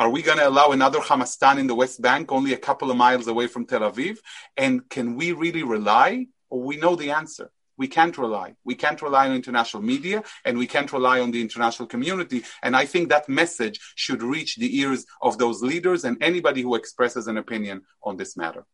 are 0.00 0.08
we 0.08 0.22
going 0.22 0.38
to 0.38 0.48
allow 0.48 0.70
another 0.70 0.98
Hamastan 0.98 1.58
in 1.58 1.66
the 1.66 1.74
West 1.74 2.00
Bank, 2.00 2.32
only 2.32 2.54
a 2.54 2.56
couple 2.56 2.90
of 2.90 2.96
miles 2.96 3.28
away 3.28 3.46
from 3.46 3.66
Tel 3.66 3.82
Aviv? 3.82 4.16
And 4.56 4.88
can 4.88 5.14
we 5.14 5.32
really 5.32 5.62
rely? 5.62 6.28
Or 6.48 6.62
we 6.62 6.78
know 6.78 6.96
the 6.96 7.10
answer. 7.10 7.50
We 7.80 7.88
can't 7.88 8.18
rely. 8.18 8.56
We 8.62 8.74
can't 8.74 9.00
rely 9.00 9.26
on 9.26 9.34
international 9.34 9.82
media 9.82 10.22
and 10.44 10.58
we 10.58 10.66
can't 10.66 10.92
rely 10.92 11.18
on 11.18 11.30
the 11.30 11.40
international 11.40 11.88
community. 11.88 12.44
And 12.62 12.76
I 12.76 12.84
think 12.84 13.08
that 13.08 13.26
message 13.26 13.80
should 13.94 14.22
reach 14.22 14.56
the 14.56 14.70
ears 14.80 15.06
of 15.22 15.38
those 15.38 15.62
leaders 15.62 16.04
and 16.04 16.22
anybody 16.22 16.60
who 16.60 16.74
expresses 16.74 17.26
an 17.26 17.38
opinion 17.38 17.80
on 18.02 18.18
this 18.18 18.36
matter. 18.36 18.66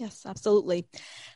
Yes, 0.00 0.24
absolutely. 0.24 0.86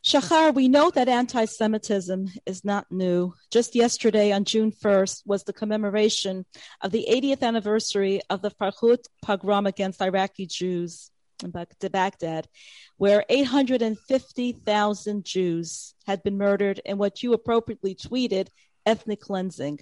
Shahar, 0.02 0.52
we 0.52 0.68
know 0.68 0.90
that 0.90 1.08
anti 1.08 1.44
Semitism 1.44 2.30
is 2.46 2.64
not 2.64 2.86
new. 2.90 3.34
Just 3.50 3.74
yesterday, 3.74 4.32
on 4.32 4.44
June 4.44 4.72
1st, 4.72 5.24
was 5.26 5.44
the 5.44 5.52
commemoration 5.52 6.46
of 6.80 6.92
the 6.92 7.06
80th 7.10 7.42
anniversary 7.42 8.22
of 8.30 8.40
the 8.40 8.52
Farhud 8.52 9.00
pogrom 9.20 9.66
against 9.66 10.00
Iraqi 10.00 10.46
Jews 10.46 11.10
to 11.38 11.90
Baghdad, 11.90 12.48
where 12.96 13.24
850,000 13.28 15.24
Jews 15.24 15.94
had 16.06 16.22
been 16.22 16.36
murdered 16.36 16.80
in 16.84 16.98
what 16.98 17.22
you 17.22 17.32
appropriately 17.32 17.94
tweeted 17.94 18.48
ethnic 18.84 19.20
cleansing. 19.20 19.80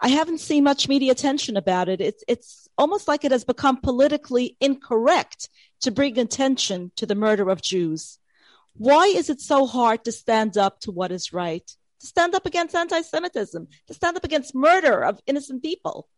I 0.00 0.08
haven't 0.08 0.40
seen 0.40 0.64
much 0.64 0.88
media 0.88 1.12
attention 1.12 1.56
about 1.56 1.88
it. 1.88 2.00
It's, 2.00 2.24
it's 2.26 2.68
almost 2.76 3.06
like 3.06 3.24
it 3.24 3.32
has 3.32 3.44
become 3.44 3.80
politically 3.80 4.56
incorrect 4.60 5.48
to 5.82 5.90
bring 5.90 6.18
attention 6.18 6.90
to 6.96 7.06
the 7.06 7.14
murder 7.14 7.48
of 7.50 7.62
Jews. 7.62 8.18
Why 8.74 9.06
is 9.06 9.30
it 9.30 9.40
so 9.40 9.66
hard 9.66 10.04
to 10.04 10.12
stand 10.12 10.56
up 10.56 10.80
to 10.80 10.90
what 10.90 11.12
is 11.12 11.32
right? 11.32 11.66
To 12.00 12.06
stand 12.06 12.34
up 12.34 12.46
against 12.46 12.74
anti 12.74 13.02
Semitism, 13.02 13.68
to 13.86 13.94
stand 13.94 14.16
up 14.16 14.24
against 14.24 14.54
murder 14.54 15.04
of 15.04 15.20
innocent 15.26 15.62
people? 15.62 16.08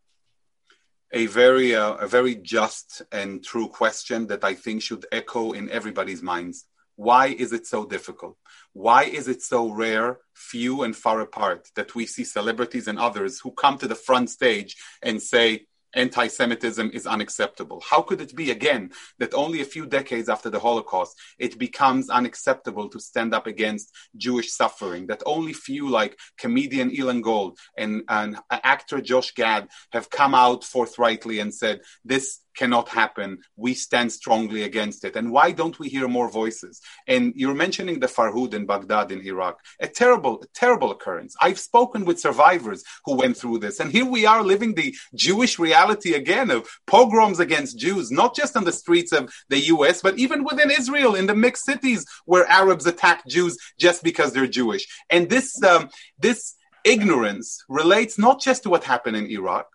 A 1.15 1.27
very 1.27 1.75
uh, 1.77 1.95
a 1.95 2.09
very 2.09 2.35
just 2.35 3.03
and 3.13 3.43
true 3.43 3.69
question 3.69 4.27
that 4.27 4.43
I 4.43 4.55
think 4.55 4.83
should 4.83 5.07
echo 5.13 5.53
in 5.53 5.71
everybody's 5.71 6.23
minds. 6.23 6.67
Why 6.97 7.29
is 7.29 7.53
it 7.53 7.67
so 7.67 7.87
difficult? 7.87 8.37
Why 8.73 9.05
is 9.05 9.29
it 9.29 9.41
so 9.41 9.71
rare, 9.71 10.19
few 10.35 10.83
and 10.83 10.95
far 10.95 11.21
apart 11.21 11.69
that 11.77 11.95
we 11.95 12.07
see 12.07 12.25
celebrities 12.25 12.89
and 12.89 12.99
others 12.99 13.41
who 13.41 13.53
come 13.53 13.79
to 13.79 13.89
the 13.89 13.95
front 13.95 14.29
stage 14.31 14.77
and 15.03 15.23
say, 15.23 15.67
anti 15.95 16.29
Semitism 16.29 16.91
is 16.93 17.07
unacceptable. 17.07 17.83
How 17.89 18.03
could 18.03 18.21
it 18.21 18.35
be, 18.35 18.51
again, 18.51 18.91
that 19.19 19.35
only 19.35 19.61
a 19.61 19.65
few 19.65 19.87
decades 19.87 20.29
after 20.29 20.51
the 20.51 20.61
Holocaust, 20.61 21.19
it 21.39 21.59
becomes 21.59 22.11
unacceptable 22.11 22.89
to 22.91 23.01
stand 23.01 23.35
up 23.35 23.47
against 23.47 23.93
Jewish 24.17 24.53
suffering? 24.53 25.07
That 25.07 25.23
only 25.27 25.53
few, 25.53 25.89
like 25.89 26.19
comedian 26.39 26.93
Elon 26.99 27.23
Gold 27.23 27.59
and, 27.77 28.03
and 28.09 28.37
actor 28.51 29.01
Josh 29.01 29.33
Gad, 29.33 29.69
have 29.93 30.11
come 30.11 30.35
out 30.35 30.65
forthrightly 30.65 31.41
and 31.41 31.55
said, 31.55 31.81
this 32.05 32.41
cannot 32.55 32.89
happen. 32.89 33.39
We 33.57 33.75
stand 33.75 34.13
strongly 34.13 34.63
against 34.63 35.05
it. 35.05 35.17
And 35.17 35.31
why 35.31 35.53
don't 35.53 35.79
we 35.79 35.89
hear 35.89 36.09
more 36.09 36.29
voices? 36.29 36.81
And 37.07 37.33
you're 37.37 37.55
mentioning 37.55 38.01
the 38.01 38.07
Farhud 38.07 38.55
in 38.55 38.67
Baghdad 38.67 39.13
in 39.13 39.21
Iraq. 39.27 39.61
A 39.81 39.89
terrible, 39.89 40.43
a 40.43 40.47
terrible 40.55 40.91
occurrence. 40.91 41.35
I've 41.41 41.59
spoken 41.59 42.05
with 42.05 42.21
survivors 42.21 42.83
who 43.05 43.17
went 43.17 43.37
through 43.37 43.59
this. 43.59 43.81
And 43.81 43.91
here 43.91 44.07
we 44.07 44.27
are 44.27 44.43
living 44.43 44.75
the 44.75 44.95
Jewish 45.15 45.59
reality 45.59 46.15
again 46.15 46.51
of 46.51 46.69
pogroms 46.87 47.41
against 47.41 47.79
Jews, 47.79 48.11
not 48.11 48.35
just 48.35 48.57
on 48.57 48.65
the 48.65 48.73
streets 48.73 49.13
of 49.13 49.33
the 49.49 49.61
US, 49.75 50.01
but 50.03 50.19
even 50.19 50.45
within 50.45 50.71
Israel 50.71 51.15
in 51.15 51.27
the 51.27 51.35
mixed 51.35 51.65
cities 51.65 52.07
where 52.25 52.47
Arabs 52.47 52.87
attack 52.87 53.27
Jews 53.27 53.57
just 53.79 54.03
because 54.03 54.33
they're 54.33 54.47
Jewish. 54.47 54.87
And 55.11 55.29
this, 55.29 55.63
um, 55.63 55.89
this, 56.19 56.55
ignorance 56.85 57.65
relates 57.69 58.19
not 58.19 58.41
just 58.41 58.63
to 58.63 58.71
what 58.71 58.85
happened 58.85 59.17
in 59.17 59.27
Iraq, 59.27 59.67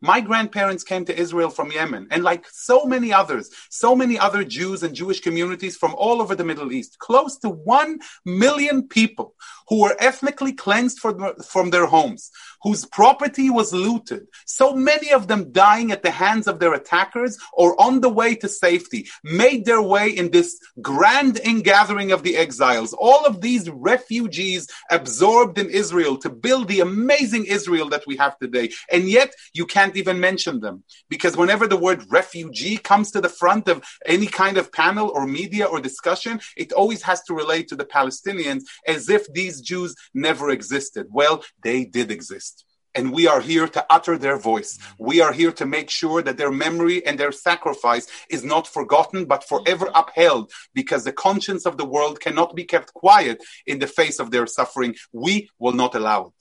my 0.00 0.20
grandparents 0.20 0.84
came 0.84 1.04
to 1.06 1.18
Israel 1.18 1.50
from 1.50 1.72
Yemen, 1.72 2.08
and 2.10 2.22
like 2.22 2.46
so 2.50 2.84
many 2.84 3.12
others, 3.12 3.50
so 3.70 3.96
many 3.96 4.18
other 4.18 4.44
Jews 4.44 4.82
and 4.82 4.94
Jewish 4.94 5.20
communities 5.20 5.76
from 5.76 5.94
all 5.96 6.22
over 6.22 6.34
the 6.34 6.44
Middle 6.44 6.72
East, 6.72 6.98
close 6.98 7.36
to 7.38 7.48
one 7.48 7.98
million 8.24 8.86
people 8.86 9.34
who 9.68 9.80
were 9.82 9.96
ethnically 9.98 10.52
cleansed 10.52 10.98
from, 10.98 11.34
from 11.42 11.70
their 11.70 11.86
homes, 11.86 12.30
whose 12.62 12.84
property 12.86 13.50
was 13.50 13.72
looted, 13.72 14.26
so 14.46 14.74
many 14.74 15.12
of 15.12 15.28
them 15.28 15.52
dying 15.52 15.92
at 15.92 16.02
the 16.02 16.10
hands 16.10 16.48
of 16.48 16.58
their 16.58 16.74
attackers 16.74 17.36
or 17.52 17.80
on 17.80 18.00
the 18.00 18.08
way 18.08 18.34
to 18.34 18.48
safety, 18.48 19.06
made 19.22 19.64
their 19.64 19.82
way 19.82 20.08
in 20.08 20.30
this 20.30 20.58
grand 20.80 21.38
ingathering 21.44 22.12
of 22.12 22.22
the 22.22 22.36
exiles. 22.36 22.92
All 22.94 23.26
of 23.26 23.40
these 23.40 23.68
refugees 23.70 24.68
absorbed 24.90 25.58
in 25.58 25.70
Israel 25.70 26.16
to 26.18 26.30
build 26.30 26.68
the 26.68 26.80
amazing 26.80 27.44
Israel 27.44 27.88
that 27.90 28.06
we 28.06 28.16
have 28.16 28.38
today. 28.38 28.70
And 28.90 29.04
yet 29.08 29.34
you 29.52 29.66
can't 29.88 30.02
even 30.04 30.20
mention 30.20 30.60
them 30.60 30.84
because 31.08 31.36
whenever 31.36 31.66
the 31.66 31.76
word 31.76 32.04
refugee 32.08 32.76
comes 32.76 33.10
to 33.10 33.20
the 33.20 33.34
front 33.42 33.68
of 33.68 33.82
any 34.06 34.26
kind 34.26 34.56
of 34.56 34.72
panel 34.72 35.10
or 35.14 35.26
media 35.26 35.64
or 35.66 35.80
discussion, 35.80 36.40
it 36.56 36.72
always 36.72 37.02
has 37.02 37.22
to 37.24 37.34
relate 37.34 37.66
to 37.68 37.76
the 37.76 37.90
Palestinians 37.98 38.62
as 38.86 39.08
if 39.08 39.22
these 39.32 39.58
these 39.58 39.60
Jews 39.60 39.94
never 40.14 40.50
existed. 40.50 41.06
Well, 41.10 41.44
they 41.62 41.84
did 41.84 42.10
exist. 42.10 42.64
And 42.94 43.12
we 43.12 43.28
are 43.28 43.40
here 43.40 43.68
to 43.68 43.86
utter 43.96 44.16
their 44.18 44.38
voice. 44.38 44.78
We 44.98 45.20
are 45.20 45.32
here 45.32 45.52
to 45.52 45.66
make 45.66 45.90
sure 45.90 46.20
that 46.22 46.36
their 46.38 46.50
memory 46.50 46.98
and 47.06 47.16
their 47.18 47.32
sacrifice 47.32 48.06
is 48.28 48.42
not 48.44 48.66
forgotten, 48.66 49.26
but 49.26 49.48
forever 49.52 49.88
upheld, 49.94 50.50
because 50.74 51.04
the 51.04 51.12
conscience 51.12 51.64
of 51.66 51.76
the 51.76 51.84
world 51.94 52.20
cannot 52.20 52.56
be 52.56 52.64
kept 52.64 52.92
quiet 52.94 53.38
in 53.66 53.78
the 53.78 53.86
face 53.86 54.18
of 54.18 54.30
their 54.30 54.46
suffering. 54.46 54.94
We 55.12 55.50
will 55.58 55.76
not 55.82 55.94
allow 55.94 56.20
it. 56.32 56.40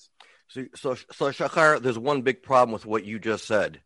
So, 0.49 0.65
so, 0.75 0.95
so 1.11 1.31
Shahar, 1.31 1.79
there's 1.79 1.99
one 1.99 2.21
big 2.21 2.41
problem 2.41 2.71
with 2.71 2.85
what 2.85 3.05
you 3.05 3.19
just 3.19 3.45
said. 3.45 3.81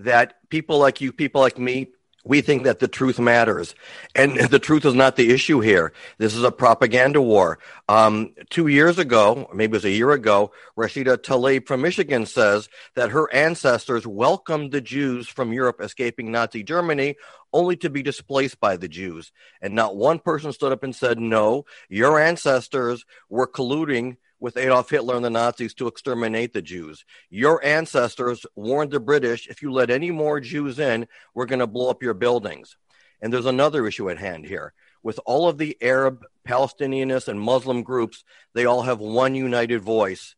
That 0.00 0.34
people 0.50 0.78
like 0.78 1.00
you, 1.00 1.12
people 1.12 1.40
like 1.40 1.58
me, 1.58 1.88
we 2.24 2.40
think 2.40 2.64
that 2.64 2.80
the 2.80 2.88
truth 2.88 3.18
matters. 3.18 3.74
And 4.14 4.38
the 4.50 4.58
truth 4.58 4.84
is 4.84 4.94
not 4.94 5.16
the 5.16 5.32
issue 5.32 5.60
here. 5.60 5.92
This 6.18 6.34
is 6.34 6.42
a 6.42 6.52
propaganda 6.52 7.20
war. 7.20 7.58
Um, 7.88 8.34
two 8.50 8.68
years 8.68 8.98
ago, 8.98 9.48
maybe 9.54 9.72
it 9.72 9.78
was 9.78 9.84
a 9.84 9.90
year 9.90 10.12
ago, 10.12 10.52
Rashida 10.76 11.16
Tlaib 11.18 11.66
from 11.66 11.82
Michigan 11.82 12.26
says 12.26 12.68
that 12.94 13.10
her 13.10 13.32
ancestors 13.32 14.06
welcomed 14.06 14.72
the 14.72 14.80
Jews 14.80 15.28
from 15.28 15.52
Europe 15.52 15.80
escaping 15.80 16.30
Nazi 16.30 16.62
Germany 16.62 17.16
only 17.52 17.76
to 17.76 17.90
be 17.90 18.02
displaced 18.02 18.60
by 18.60 18.76
the 18.76 18.88
Jews. 18.88 19.32
And 19.62 19.74
not 19.74 19.96
one 19.96 20.18
person 20.18 20.52
stood 20.52 20.72
up 20.72 20.82
and 20.82 20.94
said, 20.94 21.18
no, 21.18 21.64
your 21.88 22.20
ancestors 22.20 23.04
were 23.28 23.46
colluding 23.46 24.16
with 24.38 24.56
Adolf 24.56 24.90
Hitler 24.90 25.16
and 25.16 25.24
the 25.24 25.30
Nazis 25.30 25.74
to 25.74 25.86
exterminate 25.86 26.52
the 26.52 26.62
Jews. 26.62 27.04
Your 27.30 27.64
ancestors 27.64 28.44
warned 28.54 28.90
the 28.90 29.00
British 29.00 29.46
if 29.48 29.62
you 29.62 29.72
let 29.72 29.90
any 29.90 30.10
more 30.10 30.40
Jews 30.40 30.78
in, 30.78 31.06
we're 31.34 31.46
going 31.46 31.60
to 31.60 31.66
blow 31.66 31.90
up 31.90 32.02
your 32.02 32.14
buildings. 32.14 32.76
And 33.20 33.32
there's 33.32 33.46
another 33.46 33.86
issue 33.86 34.10
at 34.10 34.18
hand 34.18 34.44
here. 34.46 34.72
With 35.02 35.20
all 35.24 35.48
of 35.48 35.56
the 35.56 35.76
Arab, 35.80 36.24
Palestinianists, 36.46 37.28
and 37.28 37.40
Muslim 37.40 37.82
groups, 37.82 38.24
they 38.54 38.66
all 38.66 38.82
have 38.82 38.98
one 38.98 39.34
united 39.34 39.80
voice 39.80 40.34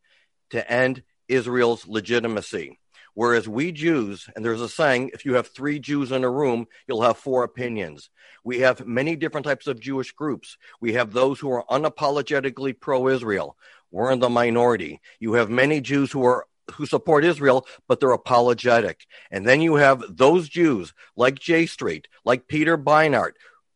to 0.51 0.71
end 0.71 1.03
Israel's 1.27 1.87
legitimacy. 1.87 2.79
Whereas 3.15 3.49
we 3.49 3.73
Jews, 3.73 4.29
and 4.37 4.45
there's 4.45 4.61
a 4.61 4.69
saying, 4.69 5.11
if 5.13 5.25
you 5.25 5.35
have 5.35 5.49
three 5.49 5.81
Jews 5.81 6.13
in 6.13 6.23
a 6.23 6.31
room, 6.31 6.69
you'll 6.87 7.03
have 7.03 7.17
four 7.19 7.43
opinions. 7.43 8.11
We 8.45 8.61
have 8.61 8.87
many 8.87 9.17
different 9.17 9.45
types 9.45 9.67
of 9.67 9.81
Jewish 9.81 10.13
groups. 10.13 10.57
We 10.81 10.93
have 10.93 11.13
those 11.13 11.41
who 11.41 11.51
are 11.51 11.65
unapologetically 11.69 12.79
pro 12.79 13.09
Israel. 13.09 13.57
We're 13.91 14.13
in 14.13 14.21
the 14.21 14.29
minority. 14.29 15.01
You 15.19 15.35
have 15.35 15.51
many 15.51 15.81
Jews 15.81 16.13
who 16.13 16.25
are 16.25 16.47
who 16.75 16.87
support 16.87 17.25
Israel, 17.25 17.67
but 17.87 17.99
they're 17.99 18.11
apologetic. 18.11 19.07
And 19.31 19.47
then 19.47 19.63
you 19.63 19.77
have 19.77 20.05
those 20.09 20.49
Jews 20.49 20.93
like 21.17 21.39
J 21.39 21.67
Street, 21.67 22.09
like 22.25 22.47
Peter 22.47 22.77
Beinart, 22.77 23.33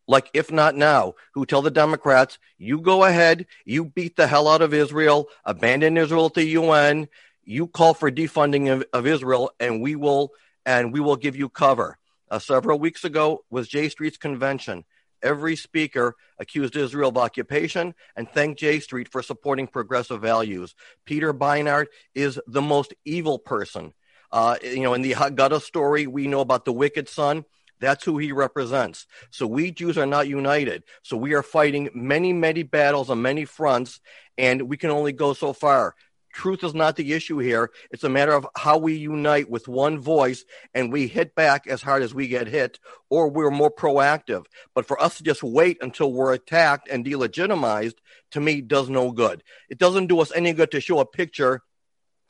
like 0.06 0.28
if 0.34 0.50
not 0.50 0.76
now, 0.76 1.14
who 1.34 1.46
tell 1.46 1.62
the 1.62 1.70
Democrats, 1.70 2.38
you 2.58 2.80
go 2.80 3.04
ahead, 3.04 3.46
you 3.64 3.84
beat 3.86 4.16
the 4.16 4.26
hell 4.26 4.48
out 4.48 4.62
of 4.62 4.74
Israel, 4.74 5.28
abandon 5.44 5.96
Israel 5.96 6.28
the 6.28 6.44
UN, 6.44 7.08
you 7.44 7.66
call 7.66 7.94
for 7.94 8.10
defunding 8.10 8.72
of, 8.72 8.84
of 8.92 9.06
Israel, 9.06 9.50
and 9.58 9.80
we 9.80 9.96
will 9.96 10.32
and 10.64 10.92
we 10.92 11.00
will 11.00 11.16
give 11.16 11.36
you 11.36 11.48
cover. 11.48 11.98
Uh, 12.30 12.38
several 12.38 12.78
weeks 12.78 13.04
ago 13.04 13.44
was 13.50 13.68
J 13.68 13.88
Street's 13.88 14.16
convention. 14.16 14.84
Every 15.22 15.56
speaker 15.56 16.16
accused 16.38 16.76
Israel 16.76 17.10
of 17.10 17.18
occupation 17.18 17.94
and 18.16 18.28
thanked 18.28 18.60
J 18.60 18.80
Street 18.80 19.08
for 19.08 19.22
supporting 19.22 19.66
progressive 19.66 20.20
values. 20.20 20.74
Peter 21.04 21.32
Beinart 21.32 21.86
is 22.14 22.40
the 22.46 22.62
most 22.62 22.94
evil 23.04 23.38
person. 23.38 23.92
Uh, 24.30 24.56
you 24.62 24.80
know, 24.80 24.94
in 24.94 25.02
the 25.02 25.12
Haggadah 25.12 25.60
story, 25.60 26.06
we 26.06 26.26
know 26.26 26.40
about 26.40 26.64
the 26.64 26.72
wicked 26.72 27.08
son. 27.08 27.44
That's 27.80 28.04
who 28.04 28.18
he 28.18 28.32
represents. 28.32 29.06
So 29.30 29.46
we 29.46 29.72
Jews 29.72 29.98
are 29.98 30.06
not 30.06 30.28
united. 30.28 30.84
So 31.02 31.16
we 31.16 31.34
are 31.34 31.42
fighting 31.42 31.90
many, 31.94 32.32
many 32.32 32.62
battles 32.62 33.10
on 33.10 33.20
many 33.20 33.44
fronts, 33.44 34.00
and 34.38 34.62
we 34.62 34.76
can 34.76 34.90
only 34.90 35.12
go 35.12 35.32
so 35.32 35.52
far. 35.52 35.94
Truth 36.32 36.64
is 36.64 36.74
not 36.74 36.96
the 36.96 37.12
issue 37.12 37.38
here. 37.38 37.70
It's 37.90 38.04
a 38.04 38.08
matter 38.08 38.32
of 38.32 38.46
how 38.56 38.78
we 38.78 38.94
unite 38.94 39.50
with 39.50 39.68
one 39.68 39.98
voice 39.98 40.44
and 40.74 40.90
we 40.90 41.06
hit 41.06 41.34
back 41.34 41.66
as 41.66 41.82
hard 41.82 42.02
as 42.02 42.14
we 42.14 42.26
get 42.26 42.48
hit, 42.48 42.78
or 43.10 43.28
we're 43.28 43.50
more 43.50 43.70
proactive. 43.70 44.46
But 44.74 44.86
for 44.86 45.00
us 45.00 45.18
to 45.18 45.22
just 45.22 45.42
wait 45.42 45.78
until 45.82 46.12
we're 46.12 46.32
attacked 46.32 46.88
and 46.88 47.04
delegitimized, 47.04 47.96
to 48.32 48.40
me, 48.40 48.62
does 48.62 48.88
no 48.88 49.12
good. 49.12 49.42
It 49.68 49.78
doesn't 49.78 50.06
do 50.06 50.20
us 50.20 50.32
any 50.34 50.52
good 50.54 50.70
to 50.70 50.80
show 50.80 51.00
a 51.00 51.06
picture 51.06 51.62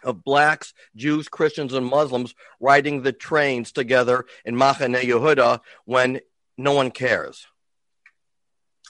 of 0.02 0.24
blacks, 0.24 0.74
Jews, 0.96 1.28
Christians, 1.28 1.72
and 1.72 1.86
Muslims 1.86 2.34
riding 2.60 3.02
the 3.02 3.12
trains 3.12 3.70
together 3.70 4.24
in 4.44 4.56
Machane 4.56 5.00
Yehuda 5.00 5.60
when 5.84 6.20
no 6.58 6.72
one 6.72 6.90
cares. 6.90 7.46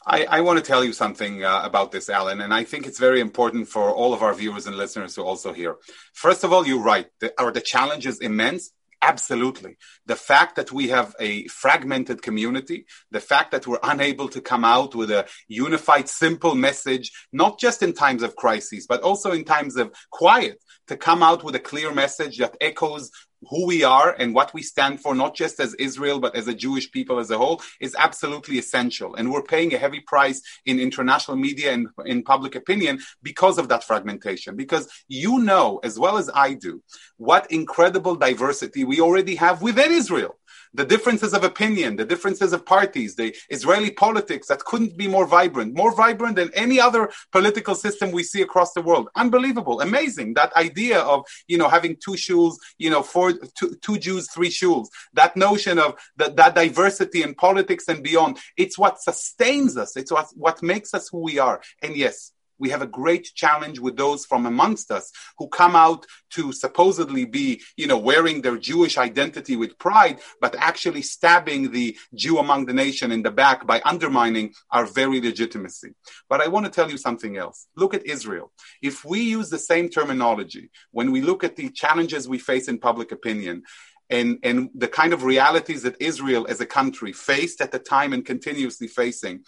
I, 0.06 0.24
I, 0.24 0.40
want 0.40 0.58
to 0.58 0.64
tell 0.64 0.84
you 0.84 0.92
something 0.92 1.44
uh, 1.44 1.60
about 1.62 1.92
this, 1.92 2.08
Alan, 2.08 2.40
and 2.40 2.52
I 2.52 2.64
think 2.64 2.86
it's 2.86 2.98
very 2.98 3.20
important 3.20 3.68
for 3.68 3.90
all 3.90 4.12
of 4.12 4.22
our 4.22 4.34
viewers 4.34 4.66
and 4.66 4.76
listeners 4.76 5.14
to 5.14 5.22
also 5.22 5.52
hear. 5.52 5.76
First 6.12 6.44
of 6.44 6.52
all, 6.52 6.66
you're 6.66 6.82
right. 6.82 7.06
The, 7.20 7.32
the 7.54 7.60
challenge 7.60 8.06
is 8.06 8.18
immense. 8.20 8.72
Absolutely. 9.00 9.76
The 10.06 10.14
fact 10.14 10.54
that 10.56 10.70
we 10.70 10.88
have 10.88 11.14
a 11.18 11.48
fragmented 11.48 12.22
community, 12.22 12.86
the 13.10 13.20
fact 13.20 13.50
that 13.50 13.66
we're 13.66 13.80
unable 13.82 14.28
to 14.28 14.40
come 14.40 14.64
out 14.64 14.94
with 14.94 15.10
a 15.10 15.26
unified, 15.48 16.08
simple 16.08 16.54
message, 16.54 17.10
not 17.32 17.58
just 17.58 17.82
in 17.82 17.94
times 17.94 18.22
of 18.22 18.36
crises, 18.36 18.86
but 18.86 19.02
also 19.02 19.32
in 19.32 19.44
times 19.44 19.76
of 19.76 19.92
quiet, 20.12 20.62
to 20.86 20.96
come 20.96 21.22
out 21.22 21.42
with 21.42 21.56
a 21.56 21.60
clear 21.60 21.92
message 21.92 22.38
that 22.38 22.56
echoes 22.60 23.10
who 23.48 23.66
we 23.66 23.84
are 23.84 24.14
and 24.18 24.34
what 24.34 24.52
we 24.54 24.62
stand 24.62 25.00
for, 25.00 25.14
not 25.14 25.34
just 25.34 25.60
as 25.60 25.74
Israel, 25.74 26.20
but 26.20 26.34
as 26.36 26.48
a 26.48 26.54
Jewish 26.54 26.90
people 26.90 27.18
as 27.18 27.30
a 27.30 27.38
whole, 27.38 27.62
is 27.80 27.96
absolutely 27.98 28.58
essential. 28.58 29.14
And 29.14 29.30
we're 29.32 29.42
paying 29.42 29.74
a 29.74 29.78
heavy 29.78 30.00
price 30.00 30.42
in 30.66 30.78
international 30.78 31.36
media 31.36 31.72
and 31.72 31.88
in 32.04 32.22
public 32.22 32.54
opinion 32.54 33.00
because 33.22 33.58
of 33.58 33.68
that 33.68 33.84
fragmentation. 33.84 34.56
Because 34.56 34.88
you 35.08 35.38
know, 35.38 35.80
as 35.82 35.98
well 35.98 36.18
as 36.18 36.30
I 36.34 36.54
do, 36.54 36.82
what 37.16 37.50
incredible 37.50 38.16
diversity 38.16 38.84
we 38.84 39.00
already 39.00 39.36
have 39.36 39.62
within 39.62 39.92
Israel 39.92 40.36
the 40.74 40.84
differences 40.84 41.34
of 41.34 41.44
opinion, 41.44 41.96
the 41.96 42.04
differences 42.04 42.52
of 42.52 42.64
parties, 42.64 43.14
the 43.16 43.34
Israeli 43.50 43.90
politics 43.90 44.48
that 44.48 44.64
couldn't 44.64 44.96
be 44.96 45.06
more 45.06 45.26
vibrant, 45.26 45.74
more 45.74 45.94
vibrant 45.94 46.36
than 46.36 46.50
any 46.54 46.80
other 46.80 47.10
political 47.30 47.74
system 47.74 48.10
we 48.10 48.22
see 48.22 48.42
across 48.42 48.72
the 48.72 48.82
world. 48.82 49.08
Unbelievable, 49.14 49.80
amazing. 49.80 50.34
That 50.34 50.54
idea 50.56 51.00
of, 51.00 51.26
you 51.46 51.58
know, 51.58 51.68
having 51.68 51.96
two 51.96 52.12
shuls, 52.12 52.56
you 52.78 52.90
know, 52.90 53.02
four, 53.02 53.32
two, 53.58 53.76
two 53.82 53.98
Jews, 53.98 54.30
three 54.30 54.50
shuls, 54.50 54.88
that 55.14 55.36
notion 55.36 55.78
of 55.78 55.98
that, 56.16 56.36
that 56.36 56.54
diversity 56.54 57.22
in 57.22 57.34
politics 57.34 57.88
and 57.88 58.02
beyond, 58.02 58.38
it's 58.56 58.78
what 58.78 59.00
sustains 59.00 59.76
us. 59.76 59.96
It's 59.96 60.12
what, 60.12 60.28
what 60.34 60.62
makes 60.62 60.94
us 60.94 61.08
who 61.08 61.18
we 61.18 61.38
are. 61.38 61.60
And 61.82 61.96
yes, 61.96 62.32
we 62.62 62.70
have 62.70 62.80
a 62.80 62.86
great 63.02 63.24
challenge 63.34 63.80
with 63.80 63.96
those 63.96 64.24
from 64.24 64.46
amongst 64.46 64.92
us 64.92 65.10
who 65.36 65.48
come 65.48 65.74
out 65.74 66.06
to 66.30 66.52
supposedly 66.52 67.24
be, 67.24 67.60
you 67.76 67.88
know, 67.88 67.98
wearing 67.98 68.40
their 68.40 68.56
Jewish 68.56 68.96
identity 68.96 69.56
with 69.56 69.76
pride, 69.78 70.20
but 70.40 70.54
actually 70.70 71.02
stabbing 71.02 71.72
the 71.72 71.96
Jew 72.14 72.38
among 72.38 72.66
the 72.66 72.72
nation 72.84 73.10
in 73.10 73.22
the 73.24 73.32
back 73.32 73.66
by 73.66 73.82
undermining 73.84 74.54
our 74.70 74.86
very 74.86 75.20
legitimacy. 75.20 75.90
But 76.30 76.40
I 76.40 76.46
want 76.46 76.64
to 76.66 76.72
tell 76.72 76.88
you 76.88 76.96
something 76.96 77.36
else. 77.36 77.66
Look 77.76 77.94
at 77.94 78.06
Israel. 78.06 78.52
If 78.80 79.04
we 79.04 79.20
use 79.22 79.50
the 79.50 79.58
same 79.58 79.88
terminology 79.88 80.70
when 80.92 81.10
we 81.10 81.20
look 81.20 81.42
at 81.42 81.56
the 81.56 81.68
challenges 81.70 82.28
we 82.28 82.38
face 82.38 82.68
in 82.68 82.78
public 82.78 83.10
opinion, 83.10 83.64
and, 84.10 84.38
and 84.42 84.68
the 84.74 84.88
kind 84.88 85.12
of 85.14 85.24
realities 85.24 85.82
that 85.82 85.96
Israel 85.98 86.46
as 86.48 86.60
a 86.60 86.66
country 86.66 87.12
faced 87.12 87.60
at 87.62 87.72
the 87.72 87.78
time 87.78 88.12
and 88.12 88.26
continuously 88.26 88.86
facing, 88.86 89.42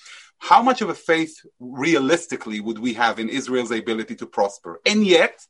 how 0.45 0.61
much 0.63 0.83
of 0.83 0.91
a 0.91 0.95
faith 0.95 1.35
realistically 1.59 2.61
would 2.61 2.79
we 2.79 2.93
have 2.93 3.19
in 3.19 3.31
Israel's 3.31 3.71
ability 3.71 4.15
to 4.17 4.27
prosper? 4.27 4.79
And 4.85 5.07
yet, 5.07 5.41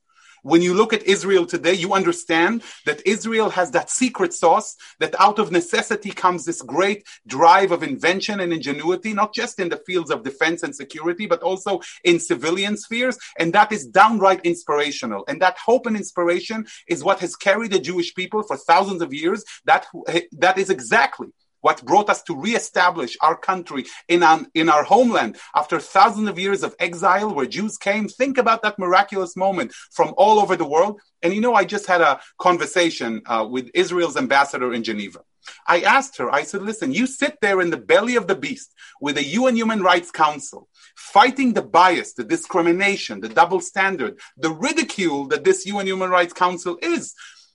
when 0.45 0.63
you 0.63 0.73
look 0.73 0.93
at 0.93 1.03
Israel 1.03 1.47
today, 1.47 1.73
you 1.73 1.95
understand 1.95 2.63
that 2.87 3.05
Israel 3.05 3.51
has 3.51 3.73
that 3.73 3.91
secret 3.91 4.33
sauce 4.33 4.77
that 5.01 5.19
out 5.19 5.41
of 5.41 5.51
necessity 5.51 6.13
comes 6.13 6.45
this 6.45 6.63
great 6.63 7.05
drive 7.27 7.73
of 7.73 7.83
invention 7.83 8.39
and 8.39 8.53
ingenuity, 8.53 9.13
not 9.13 9.35
just 9.35 9.59
in 9.59 9.69
the 9.69 9.83
fields 9.85 10.13
of 10.13 10.23
defense 10.23 10.63
and 10.63 10.77
security, 10.77 11.27
but 11.27 11.43
also 11.43 11.81
in 12.05 12.21
civilian 12.21 12.77
spheres. 12.77 13.19
And 13.37 13.53
that 13.53 13.73
is 13.73 13.87
downright 13.87 14.43
inspirational. 14.45 15.25
And 15.27 15.43
that 15.43 15.59
hope 15.59 15.87
and 15.87 15.97
inspiration 15.97 16.67
is 16.87 17.03
what 17.03 17.19
has 17.19 17.35
carried 17.35 17.73
the 17.73 17.81
Jewish 17.81 18.15
people 18.15 18.45
for 18.45 18.57
thousands 18.57 19.03
of 19.03 19.13
years. 19.13 19.43
That, 19.65 19.87
that 20.33 20.57
is 20.57 20.71
exactly 20.71 21.33
what 21.65 21.83
brought 21.83 22.11
us 22.11 22.23
to 22.23 22.37
reestablish 22.37 23.17
our 23.23 23.35
country 23.35 23.87
in, 24.07 24.23
our, 24.23 24.41
in 24.53 24.69
our 24.69 24.85
homeland 24.85 25.39
after 25.55 25.81
thousands 25.81 26.29
of 26.29 26.39
years 26.39 26.63
of 26.63 26.77
exile 26.79 27.35
where 27.35 27.47
Jews 27.47 27.79
came. 27.79 28.07
Think 28.07 28.37
about 28.37 28.61
that 28.63 28.79
miraculous 28.79 29.35
moment 29.35 29.73
from 29.91 30.13
all 30.19 30.39
over 30.39 30.57
the 30.57 30.69
world. 30.69 31.01
And 31.23 31.33
you 31.33 31.41
know, 31.41 31.55
I 31.55 31.65
just 31.65 31.87
had 31.87 32.03
a 32.03 32.21
conversation 32.39 33.23
uh, 33.25 33.49
with 33.51 33.71
Israel's 33.73 34.19
ambassador 34.19 34.75
in 34.75 34.83
Geneva. 34.83 35.21
I 35.67 35.81
asked 35.81 36.19
her, 36.19 36.31
I 36.31 36.43
said, 36.43 36.61
listen, 36.61 36.93
you 36.93 37.07
sit 37.07 37.39
there 37.41 37.63
in 37.63 37.71
the 37.71 37.79
belly 37.79 38.17
of 38.17 38.27
the 38.27 38.37
beast 38.37 38.71
with 39.01 39.15
the 39.15 39.25
UN 39.25 39.57
Human 39.57 39.83
Rights 39.83 40.11
Council, 40.11 40.69
fighting 40.95 41.55
the 41.55 41.63
bias, 41.63 42.13
the 42.13 42.25
discrimination, 42.25 43.21
the 43.23 43.31
double 43.31 43.61
standard, 43.61 44.21
the 44.37 44.51
ridicule 44.51 45.29
that 45.29 45.45
this 45.45 45.65
UN 45.65 45.87
Human 45.87 46.11
Rights 46.11 46.35
Council 46.35 46.77
is. 46.83 47.15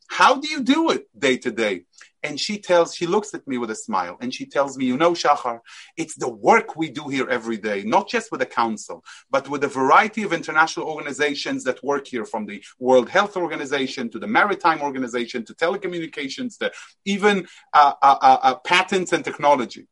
How 0.09 0.37
do 0.41 0.47
you 0.49 0.63
do 0.63 0.89
it 0.89 1.03
day 1.15 1.37
to 1.37 1.51
day? 1.51 1.83
And 2.21 2.39
she 2.39 2.57
tells, 2.57 2.95
she 2.95 3.07
looks 3.07 3.33
at 3.33 3.47
me 3.47 3.57
with 3.57 3.71
a 3.71 3.75
smile 3.75 4.17
and 4.19 4.33
she 4.33 4.45
tells 4.45 4.77
me, 4.77 4.85
you 4.85 4.97
know, 4.97 5.13
Shahar, 5.13 5.61
it's 5.95 6.15
the 6.15 6.29
work 6.29 6.75
we 6.75 6.89
do 6.89 7.07
here 7.07 7.29
every 7.29 7.57
day, 7.57 7.83
not 7.83 8.09
just 8.09 8.31
with 8.31 8.41
the 8.41 8.45
council, 8.45 9.03
but 9.31 9.47
with 9.47 9.63
a 9.63 9.67
variety 9.67 10.23
of 10.23 10.33
international 10.33 10.87
organizations 10.87 11.63
that 11.63 11.83
work 11.83 12.07
here 12.07 12.25
from 12.25 12.45
the 12.45 12.61
World 12.77 13.09
Health 13.09 13.37
Organization 13.37 14.09
to 14.09 14.19
the 14.19 14.27
Maritime 14.27 14.81
Organization 14.81 15.45
to 15.45 15.53
telecommunications 15.53 16.57
to 16.59 16.71
even 17.05 17.47
uh, 17.73 17.93
uh, 18.01 18.17
uh, 18.21 18.37
uh 18.41 18.55
patents 18.55 19.13
and 19.13 19.23
technology. 19.23 19.87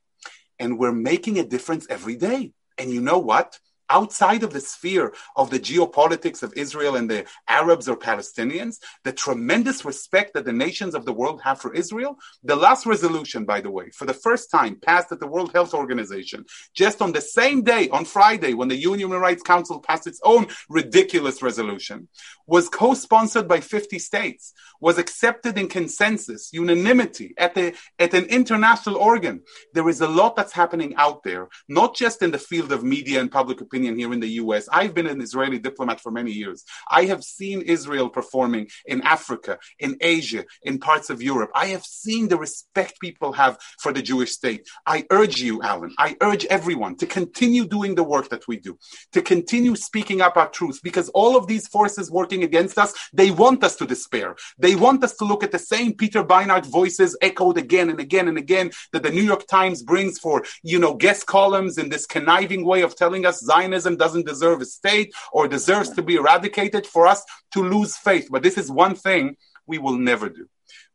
And 0.60 0.78
we're 0.78 0.92
making 0.92 1.40
a 1.40 1.46
difference 1.46 1.88
every 1.90 2.16
day. 2.16 2.52
And 2.78 2.92
you 2.92 3.02
know 3.02 3.20
what? 3.20 3.60
Outside 3.89 4.43
of 4.43 4.54
the 4.54 4.60
sphere 4.60 5.13
of 5.36 5.50
the 5.50 5.60
geopolitics 5.60 6.43
of 6.43 6.54
Israel 6.56 6.95
and 6.95 7.10
the 7.10 7.26
Arabs 7.47 7.88
or 7.88 7.97
Palestinians, 7.97 8.78
the 9.04 9.13
tremendous 9.13 9.86
respect 9.86 10.34
that 10.34 10.45
the 10.45 10.54
nations 10.54 10.95
of 10.95 11.06
the 11.06 11.13
world 11.13 11.41
have 11.43 11.60
for 11.60 11.73
Israel. 11.73 12.17
The 12.43 12.56
last 12.56 12.86
resolution, 12.86 13.45
by 13.45 13.62
the 13.62 13.71
way, 13.71 13.89
for 13.91 14.06
the 14.06 14.13
first 14.13 14.52
time 14.52 14.80
passed 14.82 15.12
at 15.12 15.19
the 15.19 15.28
World 15.28 15.54
Health 15.54 15.73
Organization, 15.73 16.45
just 16.73 17.02
on 17.02 17.12
the 17.12 17.21
same 17.21 17.63
day, 17.63 17.89
on 17.89 18.06
Friday, 18.06 18.54
when 18.54 18.67
the 18.67 18.76
UN 18.76 19.00
Human 19.00 19.19
Rights 19.19 19.43
Council 19.43 19.80
passed 19.80 20.08
its 20.08 20.21
own 20.23 20.47
ridiculous 20.69 21.41
resolution, 21.41 22.08
was 22.45 22.69
co-sponsored 22.69 23.47
by 23.47 23.60
50 23.60 24.00
states, 24.00 24.54
was 24.80 24.97
accepted 24.97 25.58
in 25.58 25.67
consensus, 25.67 26.50
unanimity 26.54 27.34
at, 27.38 27.56
the, 27.56 27.73
at 28.00 28.13
an 28.13 28.26
international 28.26 28.97
organ. 28.97 29.41
There 29.73 29.89
is 29.89 30.02
a 30.02 30.08
lot 30.08 30.36
that's 30.36 30.54
happening 30.54 30.95
out 30.95 31.23
there, 31.23 31.50
not 31.67 31.95
just 31.95 32.21
in 32.21 32.32
the 32.32 32.39
field 32.39 32.71
of 32.71 32.84
media 32.84 33.19
and 33.19 33.32
public 33.32 33.62
opinion, 33.62 33.77
opinion 33.78 33.98
here 34.00 34.12
in 34.12 34.20
the 34.20 34.34
US. 34.44 34.68
I've 34.72 34.96
been 34.96 35.06
an 35.06 35.22
Israeli 35.22 35.60
diplomat 35.60 36.02
for 36.02 36.12
many 36.12 36.32
years. 36.32 36.63
I 36.90 37.06
have 37.06 37.24
seen 37.24 37.62
Israel 37.62 38.10
performing 38.10 38.70
in 38.88 39.00
Africa, 39.04 39.60
in 39.78 39.98
Asia, 40.02 40.44
in 40.63 40.80
parts 40.80 41.12
of 41.12 41.22
Europe. 41.22 41.52
I 41.54 41.68
have 41.76 41.86
seen 41.86 42.28
the 42.28 42.38
respect 42.38 43.00
people 43.00 43.34
have 43.34 43.60
for 43.84 43.92
the 43.94 44.02
Jewish 44.02 44.32
state. 44.32 44.68
I 44.96 45.06
urge 45.12 45.40
you, 45.40 45.62
Alan, 45.62 45.94
I 46.00 46.10
urge 46.22 46.46
everyone 46.46 46.96
to 47.02 47.06
continue 47.06 47.66
doing 47.68 47.94
the 47.94 48.10
work 48.16 48.30
that 48.30 48.48
we 48.48 48.58
do, 48.58 48.74
to 49.12 49.22
continue 49.22 49.76
speaking 49.76 50.22
up 50.22 50.38
our 50.38 50.50
truth, 50.50 50.80
because 50.82 51.10
all 51.10 51.38
of 51.38 51.46
these 51.46 51.68
forces 51.68 52.10
working 52.10 52.42
against 52.44 52.80
us, 52.80 52.92
they 53.13 53.30
want 53.30 53.63
us 53.63 53.76
to 53.76 53.86
despair. 53.86 54.36
They 54.58 54.76
want 54.76 55.04
us 55.04 55.16
to 55.18 55.26
look 55.26 55.44
at 55.44 55.52
the 55.52 55.66
same 55.74 55.94
Peter 55.94 56.24
Beinart 56.24 56.66
voices 56.66 57.16
echoed 57.22 57.58
again 57.60 57.92
and 57.92 58.00
again 58.00 58.28
and 58.28 58.40
again 58.40 58.72
that 58.92 59.04
the 59.04 59.16
New 59.18 59.28
York 59.32 59.46
Times 59.46 59.84
brings 59.84 60.18
for, 60.18 60.44
you 60.63 60.80
know, 60.80 60.96
guest 60.96 61.28
columns 61.28 61.78
in 61.78 61.90
this 61.90 62.08
conniving 62.08 62.66
way 62.66 62.82
of 62.82 62.96
telling 62.96 63.24
us 63.30 63.38
Zion 63.50 63.66
Zionism 63.67 63.97
doesn't 63.97 64.25
deserve 64.25 64.62
a 64.62 64.65
state 64.65 65.13
or 65.32 65.47
deserves 65.47 65.89
to 65.91 66.01
be 66.01 66.15
eradicated 66.15 66.88
for 66.88 67.06
us 67.06 67.23
to 67.51 67.62
lose 67.62 67.97
faith. 67.97 68.30
But 68.32 68.43
this 68.43 68.58
is 68.58 68.71
one 68.71 68.95
thing 68.95 69.36
we 69.65 69.77
will 69.77 69.97
never 69.97 70.30
do. 70.30 70.47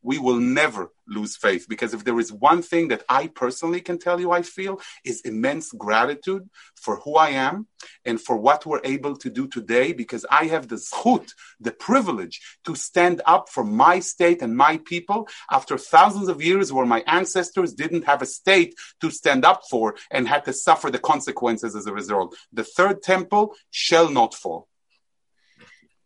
We 0.02 0.18
will 0.18 0.40
never 0.40 0.90
lose 1.06 1.36
faith 1.36 1.66
because 1.68 1.94
if 1.94 2.04
there 2.04 2.18
is 2.18 2.32
one 2.32 2.62
thing 2.62 2.88
that 2.88 3.04
I 3.08 3.28
personally 3.28 3.80
can 3.80 3.98
tell 3.98 4.20
you 4.20 4.30
I 4.30 4.42
feel 4.42 4.80
is 5.04 5.20
immense 5.22 5.72
gratitude 5.72 6.48
for 6.74 6.96
who 6.96 7.16
I 7.16 7.30
am 7.30 7.66
and 8.04 8.20
for 8.20 8.36
what 8.36 8.66
we're 8.66 8.80
able 8.84 9.16
to 9.16 9.30
do 9.30 9.46
today 9.46 9.92
because 9.92 10.24
I 10.30 10.46
have 10.46 10.68
the 10.68 10.76
zchut, 10.76 11.32
the 11.60 11.72
privilege 11.72 12.40
to 12.64 12.74
stand 12.74 13.22
up 13.26 13.48
for 13.48 13.64
my 13.64 14.00
state 14.00 14.42
and 14.42 14.56
my 14.56 14.78
people 14.78 15.28
after 15.50 15.76
thousands 15.78 16.28
of 16.28 16.42
years 16.42 16.72
where 16.72 16.86
my 16.86 17.04
ancestors 17.06 17.72
didn't 17.74 18.04
have 18.04 18.22
a 18.22 18.26
state 18.26 18.74
to 19.00 19.10
stand 19.10 19.44
up 19.44 19.62
for 19.70 19.96
and 20.10 20.28
had 20.28 20.44
to 20.46 20.52
suffer 20.52 20.90
the 20.90 20.98
consequences 20.98 21.76
as 21.76 21.86
a 21.86 21.92
result. 21.92 22.36
The 22.52 22.64
third 22.64 23.02
temple 23.02 23.54
shall 23.70 24.10
not 24.10 24.34
fall. 24.34 24.68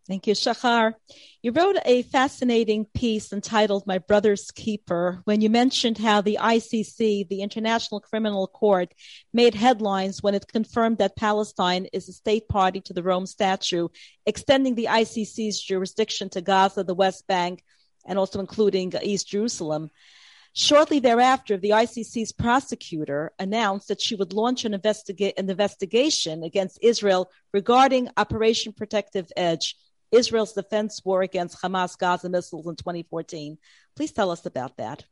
Thank 0.06 0.28
you, 0.28 0.34
Shahar. 0.34 0.94
You 1.42 1.50
wrote 1.50 1.78
a 1.84 2.02
fascinating 2.02 2.84
piece 2.94 3.32
entitled 3.32 3.88
My 3.88 3.98
Brother's 3.98 4.52
Keeper 4.52 5.20
when 5.24 5.40
you 5.40 5.50
mentioned 5.50 5.98
how 5.98 6.20
the 6.20 6.38
ICC, 6.40 7.28
the 7.28 7.40
International 7.40 7.98
Criminal 7.98 8.46
Court, 8.46 8.94
made 9.32 9.56
headlines 9.56 10.22
when 10.22 10.36
it 10.36 10.46
confirmed 10.46 10.98
that 10.98 11.16
Palestine 11.16 11.86
is 11.92 12.08
a 12.08 12.12
state 12.12 12.48
party 12.48 12.80
to 12.82 12.92
the 12.92 13.02
Rome 13.02 13.26
Statute, 13.26 13.90
extending 14.26 14.76
the 14.76 14.86
ICC's 14.88 15.60
jurisdiction 15.60 16.28
to 16.30 16.40
Gaza, 16.40 16.84
the 16.84 16.94
West 16.94 17.26
Bank, 17.26 17.64
and 18.06 18.16
also 18.16 18.38
including 18.38 18.92
East 19.02 19.26
Jerusalem. 19.26 19.90
Shortly 20.52 21.00
thereafter, 21.00 21.56
the 21.56 21.70
ICC's 21.70 22.30
prosecutor 22.30 23.32
announced 23.40 23.88
that 23.88 24.00
she 24.00 24.14
would 24.14 24.32
launch 24.32 24.64
an, 24.64 24.72
investiga- 24.72 25.34
an 25.36 25.50
investigation 25.50 26.44
against 26.44 26.78
Israel 26.80 27.28
regarding 27.52 28.08
Operation 28.16 28.72
Protective 28.72 29.30
Edge 29.36 29.76
Israel's 30.12 30.52
defense 30.52 31.02
war 31.04 31.22
against 31.22 31.60
Hamas 31.60 31.98
Gaza 31.98 32.28
missiles 32.28 32.66
in 32.66 32.76
2014. 32.76 33.58
Please 33.94 34.12
tell 34.12 34.30
us 34.30 34.46
about 34.46 34.76
that. 34.76 35.04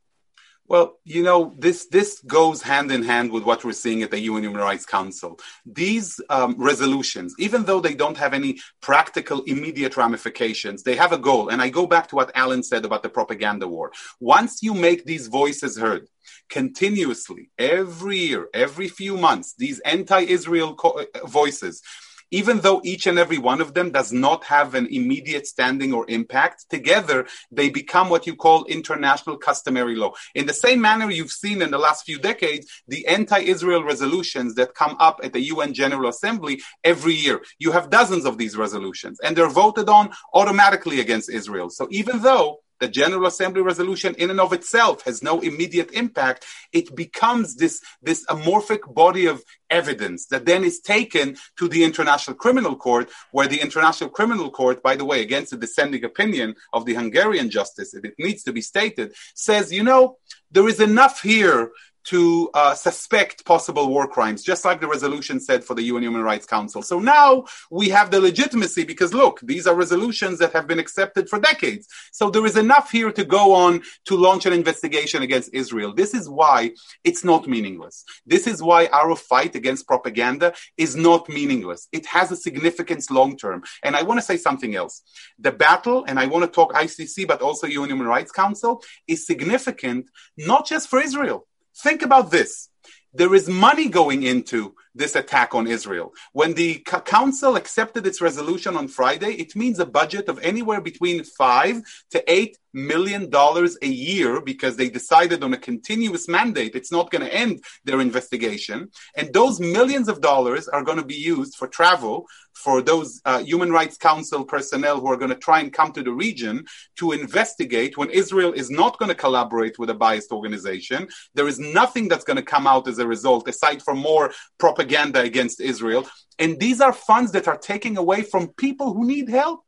Well, 0.67 0.97
you 1.03 1.21
know, 1.21 1.53
this 1.59 1.85
this 1.91 2.21
goes 2.25 2.63
hand 2.63 2.91
in 2.91 3.03
hand 3.03 3.31
with 3.31 3.43
what 3.43 3.63
we're 3.63 3.71
seeing 3.71 4.01
at 4.01 4.09
the 4.09 4.19
UN 4.21 4.43
Human 4.43 4.61
Rights 4.61 4.85
Council. 4.85 5.39
These 5.63 6.19
um, 6.31 6.55
resolutions, 6.57 7.35
even 7.37 7.65
though 7.65 7.79
they 7.79 7.93
don't 7.93 8.17
have 8.17 8.33
any 8.33 8.57
practical, 8.81 9.43
immediate 9.43 9.95
ramifications, 9.95 10.81
they 10.81 10.95
have 10.95 11.11
a 11.11 11.19
goal. 11.19 11.49
And 11.49 11.61
I 11.61 11.69
go 11.69 11.85
back 11.85 12.07
to 12.07 12.15
what 12.15 12.31
Alan 12.33 12.63
said 12.63 12.83
about 12.83 13.03
the 13.03 13.09
propaganda 13.09 13.67
war. 13.67 13.91
Once 14.19 14.63
you 14.63 14.73
make 14.73 15.05
these 15.05 15.27
voices 15.27 15.77
heard, 15.77 16.07
continuously, 16.49 17.51
every 17.59 18.17
year, 18.17 18.47
every 18.51 18.87
few 18.87 19.17
months, 19.17 19.53
these 19.55 19.79
anti-Israel 19.81 20.73
co- 20.73 21.05
voices 21.27 21.83
even 22.31 22.59
though 22.59 22.81
each 22.83 23.07
and 23.07 23.19
every 23.19 23.37
one 23.37 23.61
of 23.61 23.73
them 23.73 23.91
does 23.91 24.11
not 24.11 24.43
have 24.45 24.75
an 24.75 24.87
immediate 24.87 25.47
standing 25.47 25.93
or 25.93 26.05
impact, 26.09 26.65
together 26.69 27.27
they 27.51 27.69
become 27.69 28.09
what 28.09 28.27
you 28.27 28.35
call 28.35 28.65
international 28.65 29.37
customary 29.37 29.95
law. 29.95 30.13
In 30.33 30.45
the 30.45 30.53
same 30.53 30.81
manner 30.81 31.09
you've 31.09 31.31
seen 31.31 31.61
in 31.61 31.71
the 31.71 31.77
last 31.77 32.05
few 32.05 32.19
decades, 32.19 32.67
the 32.87 33.05
anti-Israel 33.07 33.83
resolutions 33.83 34.55
that 34.55 34.75
come 34.75 34.95
up 34.99 35.19
at 35.23 35.33
the 35.33 35.41
UN 35.41 35.73
General 35.73 36.09
Assembly 36.09 36.61
every 36.83 37.13
year. 37.13 37.41
You 37.59 37.71
have 37.71 37.89
dozens 37.89 38.25
of 38.25 38.37
these 38.37 38.57
resolutions 38.57 39.19
and 39.19 39.35
they're 39.35 39.49
voted 39.49 39.89
on 39.89 40.11
automatically 40.33 40.99
against 40.99 41.29
Israel. 41.29 41.69
So 41.69 41.87
even 41.91 42.21
though 42.21 42.59
the 42.79 42.87
General 42.87 43.27
Assembly 43.27 43.61
resolution 43.61 44.15
in 44.15 44.29
and 44.29 44.39
of 44.39 44.53
itself 44.53 45.03
has 45.03 45.23
no 45.23 45.39
immediate 45.39 45.91
impact, 45.91 46.45
it 46.73 46.95
becomes 46.95 47.55
this, 47.55 47.81
this 48.01 48.25
amorphic 48.27 48.93
body 48.93 49.25
of 49.25 49.43
evidence 49.69 50.27
that 50.27 50.45
then 50.45 50.63
is 50.63 50.79
taken 50.79 51.35
to 51.57 51.67
the 51.67 51.83
International 51.83 52.35
Criminal 52.35 52.75
Court, 52.75 53.09
where 53.31 53.47
the 53.47 53.61
International 53.61 54.09
Criminal 54.09 54.51
Court, 54.51 54.83
by 54.83 54.95
the 54.95 55.05
way, 55.05 55.21
against 55.21 55.51
the 55.51 55.57
dissenting 55.57 56.03
opinion 56.03 56.55
of 56.73 56.85
the 56.85 56.93
Hungarian 56.93 57.49
justice, 57.49 57.93
it 57.93 58.13
needs 58.19 58.43
to 58.43 58.53
be 58.53 58.61
stated, 58.61 59.13
says, 59.33 59.71
you 59.71 59.83
know, 59.83 60.17
there 60.51 60.67
is 60.67 60.79
enough 60.79 61.21
here 61.21 61.71
to 62.05 62.49
uh, 62.53 62.73
suspect 62.73 63.45
possible 63.45 63.89
war 63.89 64.07
crimes, 64.07 64.43
just 64.43 64.63
like 64.63 64.79
the 64.79 64.87
resolution 64.87 65.39
said 65.39 65.63
for 65.63 65.73
the 65.73 65.83
UN 65.83 66.03
Human 66.03 66.21
Rights 66.21 66.45
Council. 66.45 66.81
So 66.81 66.99
now 66.99 67.45
we 67.71 67.89
have 67.89 68.11
the 68.11 68.19
legitimacy 68.19 68.83
because 68.83 69.13
look, 69.13 69.39
these 69.41 69.67
are 69.67 69.75
resolutions 69.75 70.39
that 70.39 70.53
have 70.53 70.67
been 70.67 70.79
accepted 70.79 71.29
for 71.29 71.39
decades. 71.39 71.87
So 72.11 72.29
there 72.29 72.45
is 72.45 72.57
enough 72.57 72.91
here 72.91 73.11
to 73.11 73.25
go 73.25 73.53
on 73.53 73.81
to 74.05 74.15
launch 74.15 74.45
an 74.45 74.53
investigation 74.53 75.23
against 75.23 75.53
Israel. 75.53 75.93
This 75.93 76.13
is 76.13 76.29
why 76.29 76.71
it's 77.03 77.23
not 77.23 77.47
meaningless. 77.47 78.03
This 78.25 78.45
is 78.47 78.61
why 78.61 78.87
our 78.87 79.15
fight 79.15 79.55
against 79.55 79.87
propaganda 79.87 80.53
is 80.77 80.95
not 80.95 81.27
meaningless. 81.27 81.87
It 81.91 82.05
has 82.05 82.31
a 82.31 82.35
significance 82.35 83.09
long 83.09 83.35
term. 83.35 83.63
And 83.83 83.95
I 83.95 84.03
want 84.03 84.19
to 84.19 84.25
say 84.25 84.37
something 84.37 84.75
else. 84.75 85.01
The 85.39 85.51
battle, 85.51 86.05
and 86.07 86.19
I 86.19 86.27
want 86.27 86.45
to 86.45 86.51
talk 86.51 86.73
ICC, 86.73 87.27
but 87.27 87.41
also 87.41 87.67
UN 87.67 87.89
Human 87.89 88.07
Rights 88.07 88.31
Council, 88.31 88.83
is 89.07 89.25
significant 89.25 90.09
not 90.37 90.67
just 90.67 90.87
for 90.87 90.99
Israel. 90.99 91.47
Think 91.77 92.01
about 92.01 92.31
this. 92.31 92.69
There 93.13 93.33
is 93.33 93.47
money 93.49 93.89
going 93.89 94.23
into 94.23 94.75
this 94.95 95.15
attack 95.15 95.53
on 95.53 95.67
Israel. 95.67 96.13
When 96.31 96.53
the 96.53 96.79
council 97.05 97.55
accepted 97.55 98.07
its 98.07 98.21
resolution 98.21 98.75
on 98.77 98.87
Friday, 98.87 99.33
it 99.33 99.55
means 99.55 99.79
a 99.79 99.85
budget 99.85 100.29
of 100.29 100.39
anywhere 100.41 100.81
between 100.81 101.23
five 101.23 101.81
to 102.11 102.23
eight 102.31 102.57
million 102.73 103.29
dollars 103.29 103.77
a 103.81 103.87
year 103.87 104.41
because 104.41 104.75
they 104.75 104.89
decided 104.89 105.43
on 105.43 105.53
a 105.53 105.57
continuous 105.57 106.27
mandate. 106.27 106.75
It's 106.75 106.91
not 106.91 107.09
going 107.09 107.23
to 107.25 107.33
end 107.33 107.63
their 107.85 108.01
investigation. 108.01 108.89
And 109.15 109.33
those 109.33 109.59
millions 109.59 110.07
of 110.09 110.21
dollars 110.21 110.67
are 110.67 110.83
going 110.83 110.97
to 110.97 111.05
be 111.05 111.15
used 111.15 111.55
for 111.55 111.67
travel 111.67 112.25
for 112.53 112.81
those 112.81 113.21
uh, 113.25 113.39
Human 113.43 113.71
Rights 113.71 113.97
Council 113.97 114.43
personnel 114.43 114.99
who 114.99 115.07
are 115.07 115.17
going 115.17 115.29
to 115.29 115.37
try 115.37 115.59
and 115.59 115.71
come 115.71 115.91
to 115.93 116.03
the 116.03 116.11
region 116.11 116.65
to 116.97 117.11
investigate 117.11 117.97
when 117.97 118.09
Israel 118.09 118.53
is 118.53 118.69
not 118.69 118.97
going 118.97 119.09
to 119.09 119.15
collaborate 119.15 119.77
with 119.77 119.89
a 119.89 119.93
biased 119.93 120.31
organization. 120.31 121.07
There 121.33 121.47
is 121.47 121.59
nothing 121.59 122.07
that's 122.07 122.23
going 122.23 122.37
to 122.37 122.43
come 122.43 122.65
out 122.65 122.87
as 122.87 122.97
a 122.97 123.07
result 123.07 123.47
aside 123.47 123.83
from 123.83 123.99
more 123.99 124.31
propaganda 124.57 124.84
against 125.21 125.61
Israel. 125.61 126.07
And 126.39 126.59
these 126.59 126.81
are 126.81 126.93
funds 126.93 127.31
that 127.31 127.47
are 127.47 127.57
taking 127.57 127.97
away 127.97 128.21
from 128.23 128.49
people 128.49 128.93
who 128.93 129.05
need 129.05 129.29
help. 129.29 129.61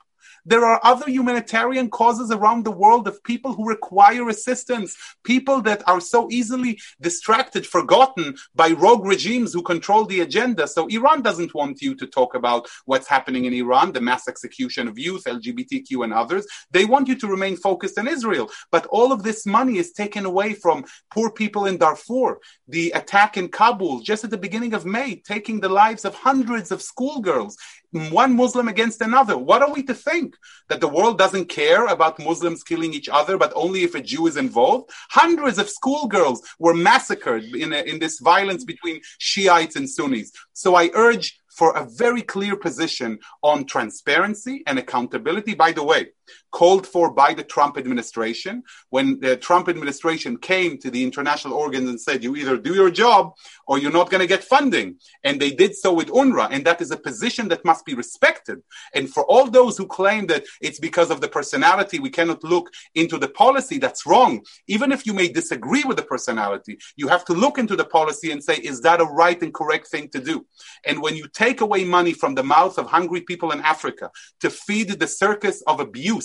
There 0.47 0.63
are 0.63 0.79
other 0.81 1.09
humanitarian 1.09 1.89
causes 1.89 2.31
around 2.31 2.63
the 2.63 2.71
world 2.71 3.05
of 3.05 3.21
people 3.23 3.51
who 3.53 3.67
require 3.67 4.29
assistance, 4.29 4.95
people 5.25 5.61
that 5.63 5.85
are 5.89 5.99
so 5.99 6.29
easily 6.31 6.79
distracted, 7.01 7.67
forgotten 7.67 8.37
by 8.55 8.69
rogue 8.69 9.05
regimes 9.05 9.51
who 9.51 9.61
control 9.61 10.05
the 10.05 10.21
agenda. 10.21 10.65
So 10.65 10.87
Iran 10.87 11.21
doesn't 11.21 11.53
want 11.53 11.81
you 11.81 11.95
to 11.95 12.07
talk 12.07 12.33
about 12.33 12.69
what's 12.85 13.09
happening 13.09 13.43
in 13.43 13.53
Iran, 13.53 13.91
the 13.91 13.99
mass 13.99 14.29
execution 14.29 14.87
of 14.87 14.97
youth, 14.97 15.25
LGBTQ, 15.25 16.05
and 16.05 16.13
others. 16.13 16.47
They 16.71 16.85
want 16.85 17.09
you 17.09 17.15
to 17.15 17.27
remain 17.27 17.57
focused 17.57 17.99
on 17.99 18.07
Israel. 18.07 18.49
But 18.71 18.85
all 18.85 19.11
of 19.11 19.23
this 19.23 19.45
money 19.45 19.77
is 19.77 19.91
taken 19.91 20.23
away 20.23 20.53
from 20.53 20.85
poor 21.11 21.29
people 21.29 21.65
in 21.65 21.77
Darfur. 21.77 22.39
The 22.69 22.91
attack 22.91 23.35
in 23.35 23.49
Kabul 23.49 23.99
just 23.99 24.23
at 24.23 24.29
the 24.29 24.37
beginning 24.37 24.73
of 24.73 24.85
May, 24.85 25.21
taking 25.27 25.59
the 25.59 25.67
lives 25.67 26.05
of 26.05 26.15
hundreds 26.15 26.71
of 26.71 26.81
schoolgirls 26.81 27.57
one 27.91 28.35
Muslim 28.35 28.67
against 28.67 29.01
another. 29.01 29.37
What 29.37 29.61
are 29.61 29.71
we 29.71 29.83
to 29.83 29.93
think? 29.93 30.35
That 30.69 30.81
the 30.81 30.87
world 30.87 31.17
doesn't 31.17 31.45
care 31.45 31.85
about 31.87 32.19
Muslims 32.19 32.63
killing 32.63 32.93
each 32.93 33.09
other, 33.09 33.37
but 33.37 33.53
only 33.55 33.83
if 33.83 33.95
a 33.95 34.01
Jew 34.01 34.27
is 34.27 34.37
involved? 34.37 34.91
Hundreds 35.09 35.57
of 35.57 35.69
schoolgirls 35.69 36.41
were 36.59 36.73
massacred 36.73 37.43
in, 37.55 37.73
a, 37.73 37.81
in 37.81 37.99
this 37.99 38.19
violence 38.19 38.63
between 38.63 39.01
Shiites 39.19 39.75
and 39.75 39.89
Sunnis. 39.89 40.31
So 40.53 40.75
I 40.75 40.89
urge 40.93 41.39
for 41.49 41.75
a 41.75 41.85
very 41.85 42.21
clear 42.21 42.55
position 42.55 43.19
on 43.41 43.65
transparency 43.65 44.63
and 44.67 44.77
accountability. 44.77 45.55
By 45.55 45.71
the 45.71 45.83
way, 45.83 46.09
called 46.51 46.87
for 46.87 47.11
by 47.11 47.33
the 47.33 47.43
Trump 47.43 47.77
administration. 47.77 48.63
When 48.89 49.19
the 49.19 49.37
Trump 49.37 49.69
administration 49.69 50.37
came 50.37 50.77
to 50.79 50.89
the 50.89 51.03
international 51.03 51.53
organs 51.53 51.89
and 51.89 51.99
said, 51.99 52.23
you 52.23 52.35
either 52.35 52.57
do 52.57 52.73
your 52.73 52.91
job 52.91 53.33
or 53.67 53.79
you're 53.79 53.91
not 53.91 54.09
going 54.09 54.21
to 54.21 54.27
get 54.27 54.43
funding. 54.43 54.97
And 55.23 55.39
they 55.39 55.51
did 55.51 55.75
so 55.75 55.93
with 55.93 56.07
UNRWA. 56.07 56.49
And 56.51 56.65
that 56.65 56.81
is 56.81 56.91
a 56.91 56.97
position 56.97 57.47
that 57.49 57.65
must 57.65 57.85
be 57.85 57.93
respected. 57.93 58.59
And 58.93 59.09
for 59.09 59.23
all 59.25 59.49
those 59.49 59.77
who 59.77 59.85
claim 59.85 60.27
that 60.27 60.45
it's 60.61 60.79
because 60.79 61.11
of 61.11 61.21
the 61.21 61.27
personality, 61.27 61.99
we 61.99 62.09
cannot 62.09 62.43
look 62.43 62.71
into 62.95 63.17
the 63.17 63.29
policy, 63.29 63.77
that's 63.77 64.05
wrong. 64.05 64.41
Even 64.67 64.91
if 64.91 65.05
you 65.05 65.13
may 65.13 65.27
disagree 65.27 65.83
with 65.83 65.97
the 65.97 66.03
personality, 66.03 66.77
you 66.95 67.07
have 67.07 67.25
to 67.25 67.33
look 67.33 67.57
into 67.57 67.75
the 67.75 67.85
policy 67.85 68.31
and 68.31 68.43
say, 68.43 68.55
is 68.55 68.81
that 68.81 69.01
a 69.01 69.05
right 69.05 69.41
and 69.41 69.53
correct 69.53 69.87
thing 69.87 70.09
to 70.09 70.19
do? 70.19 70.45
And 70.85 71.01
when 71.01 71.15
you 71.15 71.27
take 71.33 71.61
away 71.61 71.83
money 71.83 72.13
from 72.13 72.35
the 72.35 72.43
mouth 72.43 72.77
of 72.77 72.87
hungry 72.87 73.21
people 73.21 73.51
in 73.51 73.61
Africa 73.61 74.09
to 74.41 74.49
feed 74.49 74.89
the 74.89 75.07
circus 75.07 75.61
of 75.67 75.79
abuse 75.79 76.16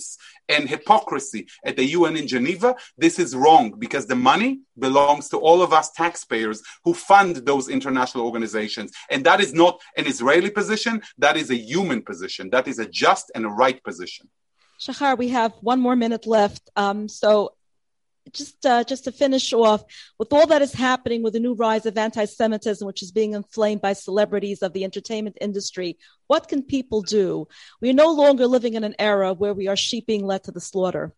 and 0.49 0.69
hypocrisy 0.69 1.47
at 1.65 1.77
the 1.77 1.85
UN 1.97 2.17
in 2.17 2.27
Geneva, 2.27 2.75
this 2.99 3.19
is 3.19 3.35
wrong 3.35 3.75
because 3.79 4.07
the 4.07 4.17
money 4.17 4.61
belongs 4.79 5.29
to 5.31 5.39
all 5.39 5.63
of 5.63 5.73
us 5.73 5.91
taxpayers 5.91 6.63
who 6.85 6.95
fund 6.95 7.37
those 7.37 7.69
international 7.69 8.25
organizations. 8.25 8.93
And 9.11 9.25
that 9.25 9.41
is 9.41 9.53
not 9.55 9.81
an 9.97 10.07
Israeli 10.07 10.51
position, 10.51 11.03
that 11.19 11.37
is 11.37 11.51
a 11.51 11.57
human 11.57 12.03
position. 12.03 12.51
That 12.51 12.69
is 12.69 12.79
a 12.79 12.87
just 12.87 13.31
and 13.35 13.45
a 13.45 13.49
right 13.49 13.83
position. 13.83 14.29
Shahar, 14.79 15.15
we 15.17 15.29
have 15.29 15.53
one 15.61 15.81
more 15.81 15.95
minute 15.95 16.27
left. 16.27 16.71
Um, 16.75 17.09
so 17.09 17.55
just 18.31 18.65
uh, 18.65 18.85
just 18.85 19.05
to 19.05 19.13
finish 19.13 19.53
off 19.53 19.83
with 20.19 20.33
all 20.33 20.47
that 20.47 20.63
is 20.63 20.73
happening 20.73 21.23
with 21.23 21.33
the 21.33 21.41
new 21.41 21.55
rise 21.55 21.87
of 21.87 21.99
anti-Semitism, 21.99 22.87
which 22.87 23.03
is 23.03 23.11
being 23.11 23.33
inflamed 23.33 23.81
by 23.81 23.93
celebrities 23.93 24.63
of 24.63 24.73
the 24.73 24.85
entertainment 24.85 25.37
industry, 25.41 25.99
what 26.29 26.49
can 26.49 26.63
people 26.63 27.03
do? 27.03 27.49
We 27.81 27.91
are 27.91 27.95
no 27.95 28.13
longer 28.13 28.47
living 28.47 28.75
in 28.75 28.85
an 28.85 28.95
era 28.99 29.33
where 29.33 29.55
we 29.55 29.69
are 29.69 29.77
sheep 29.77 30.07
being 30.07 30.25
led 30.25 30.45
to 30.45 30.53
the 30.53 30.61
slaughter. 30.61 31.13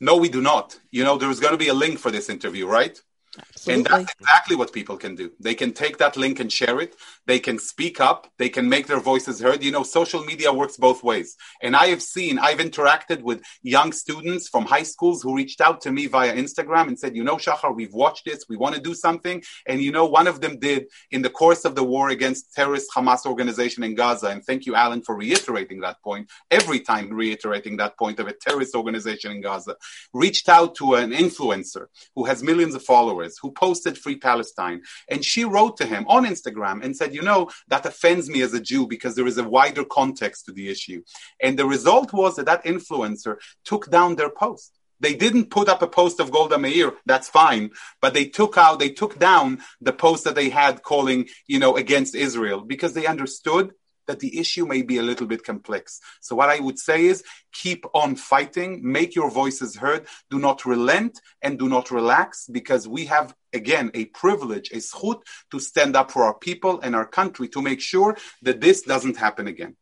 No, 0.00 0.16
we 0.16 0.28
do 0.28 0.40
not. 0.40 0.78
You 0.90 1.04
know, 1.04 1.16
there 1.16 1.30
is 1.30 1.40
going 1.40 1.52
to 1.52 1.58
be 1.58 1.68
a 1.68 1.74
link 1.74 1.98
for 1.98 2.10
this 2.10 2.28
interview, 2.28 2.66
right? 2.66 3.00
Absolutely. 3.38 3.74
And 3.74 3.86
that's 3.86 4.14
exactly 4.20 4.56
what 4.56 4.72
people 4.72 4.96
can 4.96 5.14
do. 5.14 5.30
They 5.40 5.54
can 5.54 5.72
take 5.72 5.98
that 5.98 6.16
link 6.16 6.40
and 6.40 6.52
share 6.52 6.80
it. 6.80 6.94
They 7.26 7.38
can 7.38 7.58
speak 7.58 8.00
up. 8.00 8.30
They 8.38 8.48
can 8.48 8.68
make 8.68 8.86
their 8.86 9.00
voices 9.00 9.40
heard. 9.40 9.62
You 9.62 9.72
know, 9.72 9.82
social 9.82 10.24
media 10.24 10.52
works 10.52 10.76
both 10.76 11.02
ways. 11.02 11.36
And 11.62 11.74
I 11.74 11.86
have 11.86 12.02
seen, 12.02 12.38
I've 12.38 12.58
interacted 12.58 13.22
with 13.22 13.42
young 13.62 13.92
students 13.92 14.48
from 14.48 14.64
high 14.64 14.84
schools 14.84 15.22
who 15.22 15.34
reached 15.34 15.60
out 15.60 15.80
to 15.82 15.90
me 15.90 16.06
via 16.06 16.34
Instagram 16.34 16.88
and 16.88 16.98
said, 16.98 17.16
you 17.16 17.24
know, 17.24 17.36
Shahar, 17.36 17.72
we've 17.72 17.94
watched 17.94 18.24
this. 18.24 18.44
We 18.48 18.56
want 18.56 18.74
to 18.76 18.80
do 18.80 18.94
something. 18.94 19.42
And 19.66 19.82
you 19.82 19.92
know, 19.92 20.06
one 20.06 20.26
of 20.26 20.40
them 20.40 20.58
did 20.58 20.86
in 21.10 21.22
the 21.22 21.30
course 21.30 21.64
of 21.64 21.74
the 21.74 21.84
war 21.84 22.10
against 22.10 22.54
terrorist 22.54 22.88
Hamas 22.94 23.26
organization 23.26 23.82
in 23.82 23.94
Gaza. 23.94 24.28
And 24.28 24.44
thank 24.44 24.66
you, 24.66 24.74
Alan, 24.74 25.02
for 25.02 25.16
reiterating 25.16 25.80
that 25.80 26.00
point. 26.02 26.30
Every 26.50 26.80
time 26.80 27.12
reiterating 27.12 27.76
that 27.78 27.98
point 27.98 28.20
of 28.20 28.28
a 28.28 28.32
terrorist 28.32 28.74
organization 28.74 29.32
in 29.32 29.40
Gaza. 29.40 29.76
Reached 30.12 30.48
out 30.48 30.74
to 30.76 30.94
an 30.94 31.10
influencer 31.10 31.86
who 32.14 32.24
has 32.24 32.42
millions 32.42 32.74
of 32.74 32.82
followers 32.82 33.25
who 33.40 33.50
posted 33.52 33.98
Free 33.98 34.16
Palestine. 34.16 34.82
And 35.08 35.24
she 35.24 35.44
wrote 35.44 35.76
to 35.78 35.86
him 35.86 36.04
on 36.08 36.24
Instagram 36.24 36.84
and 36.84 36.96
said, 36.96 37.14
You 37.14 37.22
know, 37.22 37.50
that 37.68 37.86
offends 37.86 38.28
me 38.28 38.42
as 38.42 38.54
a 38.54 38.60
Jew 38.60 38.86
because 38.86 39.14
there 39.14 39.26
is 39.26 39.38
a 39.38 39.48
wider 39.48 39.84
context 39.84 40.46
to 40.46 40.52
the 40.52 40.68
issue. 40.68 41.02
And 41.42 41.58
the 41.58 41.66
result 41.66 42.12
was 42.12 42.36
that 42.36 42.46
that 42.46 42.64
influencer 42.64 43.36
took 43.64 43.90
down 43.90 44.16
their 44.16 44.30
post. 44.30 44.72
They 45.00 45.14
didn't 45.14 45.50
put 45.50 45.68
up 45.68 45.82
a 45.82 45.86
post 45.86 46.20
of 46.20 46.30
Golda 46.30 46.58
Meir. 46.58 46.92
That's 47.04 47.28
fine, 47.28 47.70
but 48.00 48.14
they 48.14 48.26
took 48.26 48.56
out, 48.56 48.78
they 48.78 48.90
took 48.90 49.18
down 49.18 49.60
the 49.80 49.92
post 49.92 50.24
that 50.24 50.34
they 50.34 50.48
had 50.48 50.82
calling, 50.82 51.28
you 51.46 51.58
know, 51.58 51.76
against 51.76 52.14
Israel 52.14 52.62
because 52.62 52.94
they 52.94 53.06
understood 53.06 53.72
that 54.06 54.20
the 54.20 54.38
issue 54.38 54.66
may 54.66 54.82
be 54.82 54.98
a 54.98 55.02
little 55.02 55.26
bit 55.26 55.44
complex. 55.44 56.00
So 56.20 56.36
what 56.36 56.48
I 56.48 56.60
would 56.60 56.78
say 56.78 57.06
is 57.06 57.22
keep 57.52 57.84
on 57.94 58.16
fighting, 58.16 58.80
make 58.82 59.14
your 59.14 59.30
voices 59.30 59.76
heard, 59.76 60.06
do 60.30 60.38
not 60.38 60.64
relent 60.64 61.20
and 61.42 61.58
do 61.58 61.68
not 61.68 61.90
relax 61.90 62.46
because 62.50 62.86
we 62.86 63.06
have 63.06 63.34
again 63.52 63.90
a 63.94 64.06
privilege, 64.06 64.70
a 64.70 64.76
zchut 64.76 65.22
to 65.50 65.58
stand 65.58 65.96
up 65.96 66.10
for 66.10 66.24
our 66.24 66.34
people 66.34 66.80
and 66.80 66.94
our 66.94 67.06
country 67.06 67.48
to 67.48 67.62
make 67.62 67.80
sure 67.80 68.16
that 68.42 68.60
this 68.60 68.82
doesn't 68.82 69.16
happen 69.16 69.46
again. 69.46 69.76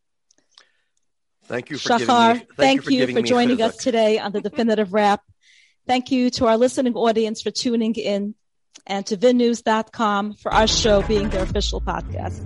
Thank 1.46 1.70
you 1.70 1.76
for 1.76 1.98
Shahar, 1.98 2.34
me, 2.34 2.46
thank, 2.56 2.88
you 2.88 3.04
for, 3.04 3.10
you 3.10 3.14
for 3.14 3.22
joining 3.22 3.60
us 3.60 3.76
today 3.76 4.18
on 4.18 4.32
the 4.32 4.40
definitive 4.40 4.94
wrap. 4.94 5.20
Thank 5.86 6.10
you 6.10 6.30
to 6.30 6.46
our 6.46 6.56
listening 6.56 6.94
audience 6.94 7.42
for 7.42 7.50
tuning 7.50 7.94
in 7.94 8.34
and 8.86 9.04
to 9.06 9.16
vinnews.com 9.16 10.34
for 10.34 10.52
our 10.52 10.66
show 10.66 11.02
being 11.02 11.28
their 11.28 11.42
official 11.42 11.80
podcast. 11.80 12.40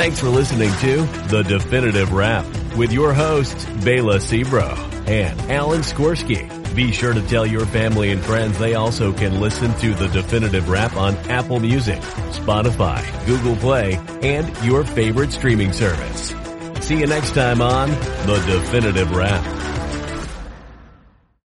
Thanks 0.00 0.18
for 0.18 0.30
listening 0.30 0.72
to 0.76 1.02
The 1.28 1.42
Definitive 1.42 2.14
Wrap 2.14 2.46
with 2.74 2.90
your 2.90 3.12
hosts, 3.12 3.66
Bela 3.84 4.16
Sebro 4.16 4.74
and 5.06 5.38
Alan 5.50 5.82
Skorsky. 5.82 6.48
Be 6.74 6.90
sure 6.90 7.12
to 7.12 7.20
tell 7.28 7.44
your 7.44 7.66
family 7.66 8.10
and 8.10 8.24
friends 8.24 8.58
they 8.58 8.76
also 8.76 9.12
can 9.12 9.42
listen 9.42 9.74
to 9.74 9.92
The 9.92 10.08
Definitive 10.08 10.70
Wrap 10.70 10.96
on 10.96 11.16
Apple 11.28 11.60
Music, 11.60 12.00
Spotify, 12.30 13.04
Google 13.26 13.56
Play, 13.56 14.00
and 14.22 14.56
your 14.64 14.84
favorite 14.84 15.32
streaming 15.32 15.74
service. 15.74 16.34
See 16.82 16.98
you 16.98 17.06
next 17.06 17.34
time 17.34 17.60
on 17.60 17.90
The 17.90 18.42
Definitive 18.46 19.14
Wrap. 19.14 19.44